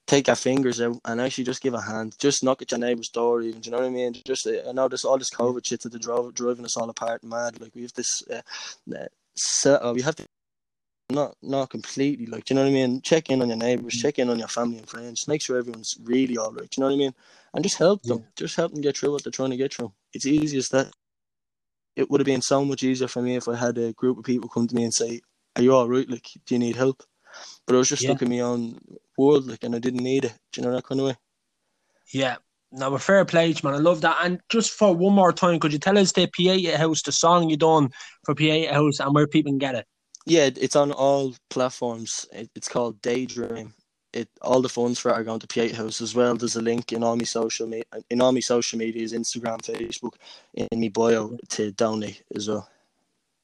[0.06, 2.14] take our fingers out and actually just give a hand.
[2.20, 3.60] Just knock at your neighbour's door, even.
[3.60, 4.14] Do you know what I mean?
[4.24, 7.24] Just uh, I know this all this COVID shit that drove driving us all apart,
[7.24, 7.60] mad.
[7.60, 8.22] Like we have this.
[8.28, 8.42] Uh,
[9.34, 10.26] set, uh, we have to.
[11.10, 13.02] Not not completely like do you know what I mean.
[13.02, 15.28] Check in on your neighbours, check in on your family and friends.
[15.28, 16.70] Make sure everyone's really all right.
[16.70, 17.14] Do you know what I mean?
[17.54, 18.24] and just help them.
[18.36, 19.92] Just help them get through what they're trying to get through.
[20.14, 20.90] It's easy as that.
[21.96, 24.24] It would have been so much easier for me if I had a group of
[24.24, 25.20] people come to me and say,
[25.56, 26.08] "Are you all right?
[26.08, 27.02] Like, do you need help?"
[27.66, 28.10] But I was just Yeah.
[28.10, 28.78] stuck in my own
[29.18, 30.34] world, like, and I didn't need it.
[30.52, 31.16] Do you know that kind of way?
[32.12, 32.36] Yeah.
[32.72, 33.74] No, a fair play, man.
[33.74, 34.18] I love that.
[34.22, 37.48] And just for one more time, could you tell us the Pieta House, the song
[37.48, 37.90] you done
[38.24, 39.86] for Pieta House, and where people can get it?
[40.26, 42.26] Yeah, it's on all platforms.
[42.32, 43.74] It's called Daydream.
[44.14, 46.36] It all the funds for it are going to Pieta House as well.
[46.36, 50.14] There's a link in all my social me- in all my social medias, Instagram, Facebook,
[50.54, 52.68] in my bio to donate as well.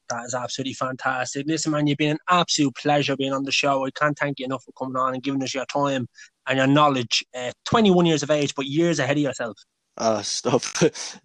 [0.09, 1.45] That is absolutely fantastic.
[1.47, 3.85] Listen, man, you've been an absolute pleasure being on the show.
[3.85, 6.07] I can't thank you enough for coming on and giving us your time
[6.47, 7.23] and your knowledge.
[7.35, 9.57] Uh, 21 years of age, but years ahead of yourself.
[9.97, 10.63] Ah, stop.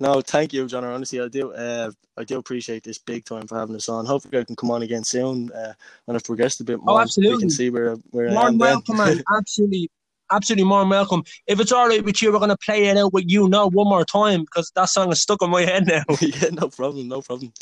[0.00, 0.84] no, thank you, John.
[0.84, 1.52] Honestly, I do.
[1.52, 4.06] Uh, I do appreciate this big time for having us on.
[4.06, 5.50] Hopefully, I can come on again soon.
[5.52, 5.72] Uh,
[6.04, 7.38] when I've progressed a bit more, Oh, absolutely.
[7.40, 8.58] can see where where More I am.
[8.58, 9.20] welcome, man.
[9.36, 9.90] Absolutely,
[10.32, 11.22] absolutely more than welcome.
[11.46, 13.68] If it's all right with you, we're going to play it out with you now
[13.68, 16.04] one more time because that song is stuck in my head now.
[16.20, 17.52] yeah, no problem, no problem.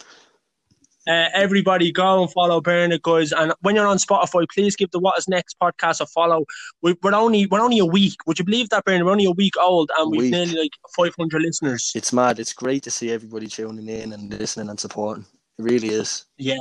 [1.06, 3.32] Uh, everybody go and follow Bernard, guys.
[3.32, 6.44] And when you're on Spotify, please give the What Is Next podcast a follow.
[6.82, 8.16] We, we're only we're only a week.
[8.26, 9.04] Would you believe that, Bernard?
[9.04, 10.32] We're only a week old, and we've Week.
[10.32, 11.92] nearly like 500 listeners.
[11.94, 12.38] It's mad.
[12.38, 15.26] It's great to see everybody tuning in and listening and supporting.
[15.58, 16.24] It really is.
[16.38, 16.56] Yeah,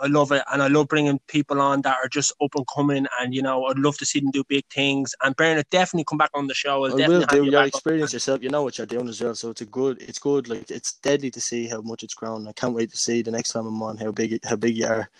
[0.00, 3.06] I love it, and I love bringing people on that are just up and coming.
[3.20, 5.14] And you know, I'd love to see them do big things.
[5.22, 6.84] And Bernard, definitely come back on the show.
[6.84, 7.44] I'll I will do.
[7.44, 7.68] you Your on.
[7.68, 8.42] experience yourself.
[8.42, 9.34] You know what you're doing as well.
[9.34, 10.02] So it's a good.
[10.02, 10.48] It's good.
[10.48, 12.48] Like it's deadly to see how much it's grown.
[12.48, 14.86] I can't wait to see the next time I'm on how big how big you
[14.86, 15.10] are.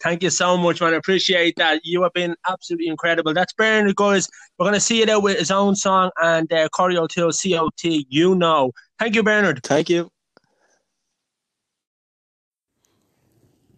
[0.00, 0.94] Thank you so much, man.
[0.94, 1.80] I appreciate that.
[1.84, 3.34] You have been absolutely incredible.
[3.34, 4.28] That's Bernard, guys.
[4.58, 7.84] We're going to see it out with his own song and uh, Corey O'Toole, COT,
[7.84, 8.72] you know.
[8.98, 9.62] Thank you, Bernard.
[9.62, 10.10] Thank you.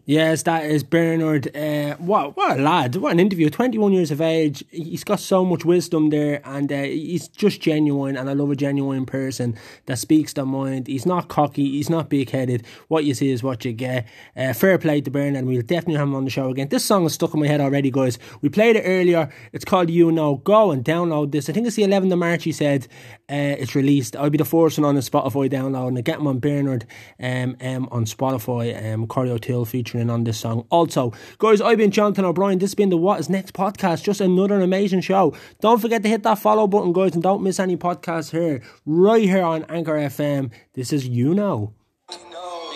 [0.07, 1.55] Yes, that is Bernard.
[1.57, 2.97] Uh, what what a lad!
[2.97, 3.51] What an interview.
[3.51, 4.65] Twenty one years of age.
[4.71, 8.17] He's got so much wisdom there, and uh, he's just genuine.
[8.17, 10.87] And I love a genuine person that speaks their mind.
[10.89, 11.71] He's not cocky.
[11.71, 12.67] He's not big headed.
[12.89, 14.09] What you see is what you get.
[14.37, 15.45] Uh, fair play to Bernard.
[15.45, 16.69] We'll definitely have him on the show again.
[16.69, 18.19] This song is stuck in my head already, guys.
[18.41, 19.31] We played it earlier.
[19.53, 20.37] It's called You Know.
[20.37, 21.49] Go and download this.
[21.49, 22.45] I think it's the eleventh of March.
[22.45, 22.89] He said
[23.31, 24.17] uh, it's released.
[24.17, 26.87] I'll be the first one on the Spotify download, and get him on Bernard
[27.21, 28.93] um, um on Spotify.
[28.93, 30.67] Um, Corey O'Toole featuring on this song.
[30.71, 32.59] Also, guys, I've been Jonathan O'Brien.
[32.59, 34.03] This has been the What Is Next podcast.
[34.03, 35.35] Just another amazing show.
[35.61, 39.23] Don't forget to hit that follow button, guys, and don't miss any podcasts here, right
[39.23, 40.51] here on Anchor FM.
[40.75, 41.75] This is You Know.
[42.09, 42.73] We know,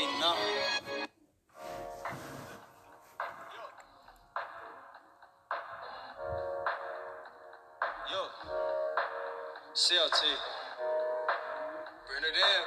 [9.85, 10.17] COT.
[12.09, 12.63] Bring it in.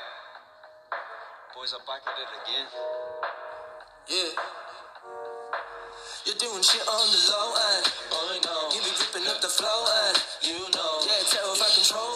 [1.57, 2.68] Boys are back at it again.
[4.05, 4.38] Yeah.
[6.30, 7.86] You're doing shit on the low end.
[8.13, 8.70] I know.
[8.70, 10.93] You be ripping up the flow and you know.
[11.09, 12.13] Yeah, tell if I control.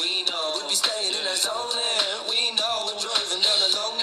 [0.00, 0.56] We know.
[0.56, 2.88] We be staying in that zone and we know.
[2.88, 3.99] We're driving down the long.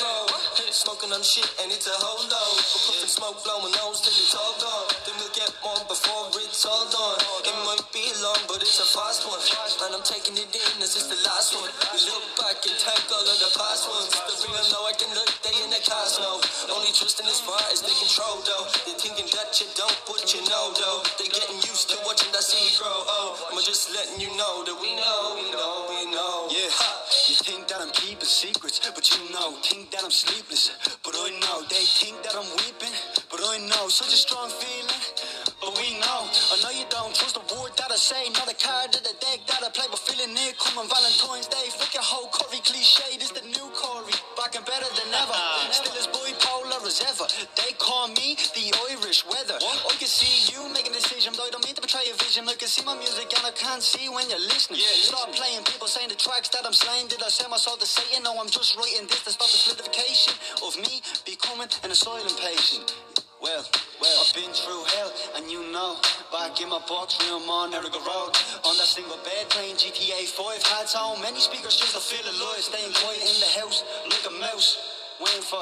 [0.88, 2.56] Smoking on shit and it's a whole load.
[2.64, 4.88] We're puffing smoke, blowing nose till it's all gone.
[5.04, 7.20] Then we'll get one before it's all done.
[7.44, 9.36] It might be long, but it's a fast one.
[9.84, 11.68] And I'm taking it in, this is the last one.
[11.92, 14.16] We look back and thank all of the past ones.
[14.16, 16.40] The real know I can look, they in the cast now.
[16.72, 18.72] Only trusting as far as they control though.
[18.88, 21.04] They thinking that you don't, but you know though.
[21.20, 22.96] They getting used to watching that seed grow.
[22.96, 26.48] Oh, I'm just letting you know that we know, we know, we know.
[26.48, 27.07] Yeah, ha.
[28.28, 30.76] Secrets, but you know, think that I'm sleepless.
[31.04, 32.92] But I know they think that I'm weeping,
[33.32, 35.02] but I know such a strong feeling.
[35.64, 38.58] But we know, I know you don't trust the word that I say, not a
[38.60, 41.72] card of the deck that I play, but feeling near coming Valentine's Day.
[41.72, 44.14] Fuck your whole Corey cliche, this the new Corey,
[44.56, 45.34] and better than ever.
[45.34, 45.72] Uh.
[45.72, 47.28] Still as bipolar as ever.
[47.60, 49.58] They call me the Irish weather.
[49.60, 52.48] I can see you making a decision, but I don't mean to betray your vision.
[52.48, 54.80] I can see my music and I can't see when you're listening.
[54.80, 57.08] Yeah, Stop playing, people saying the tracks that I'm slaying.
[57.08, 58.24] Did I sell my soul to Satan?
[58.24, 60.34] No, I'm just writing this to stop the solidification
[60.64, 62.94] of me becoming an asylum patient.
[63.42, 63.62] Well,
[64.02, 65.96] well, I've been through hell, and you know.
[66.34, 68.34] Back in my box room on Erica Road.
[68.66, 70.64] On that single bed playing GTA 5.
[70.74, 72.66] Had so many speakers just to feel alive.
[72.66, 74.78] Staying quiet in the house, like a mouse.
[75.22, 75.62] Waiting for.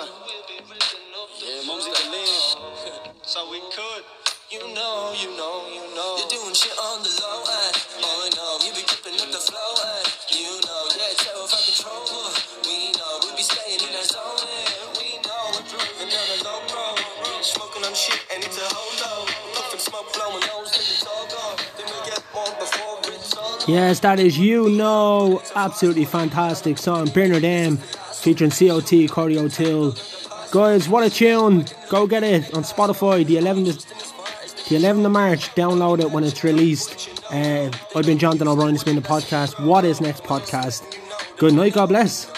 [1.44, 3.12] Yeah, Mumsy to live.
[3.24, 4.04] so we could.
[4.50, 6.16] You know, you know, you know.
[6.16, 7.76] You're doing shit on the low end.
[8.00, 8.52] Oh, I know.
[8.64, 10.05] You be keeping up the flow and
[18.36, 18.86] and it's a.
[19.78, 21.06] Smoke, blowing nose
[22.06, 22.24] get
[22.60, 23.68] before.
[23.68, 25.42] Yes, that is You Know.
[25.54, 27.08] Absolutely fantastic song.
[27.10, 27.78] Bernard M.
[27.78, 29.96] featuring COT, Corey O'Toole.
[30.52, 31.66] Guys, what a tune.
[31.90, 33.26] Go get it on Spotify.
[33.26, 33.86] The 11th,
[34.70, 35.50] the 11th of March.
[35.56, 37.10] Download it when it's released.
[37.32, 38.76] Uh, I've been Jonathan O'Brien.
[38.76, 39.64] It's been the podcast.
[39.64, 40.98] What is next podcast?
[41.38, 41.74] Good night.
[41.74, 42.32] God bless.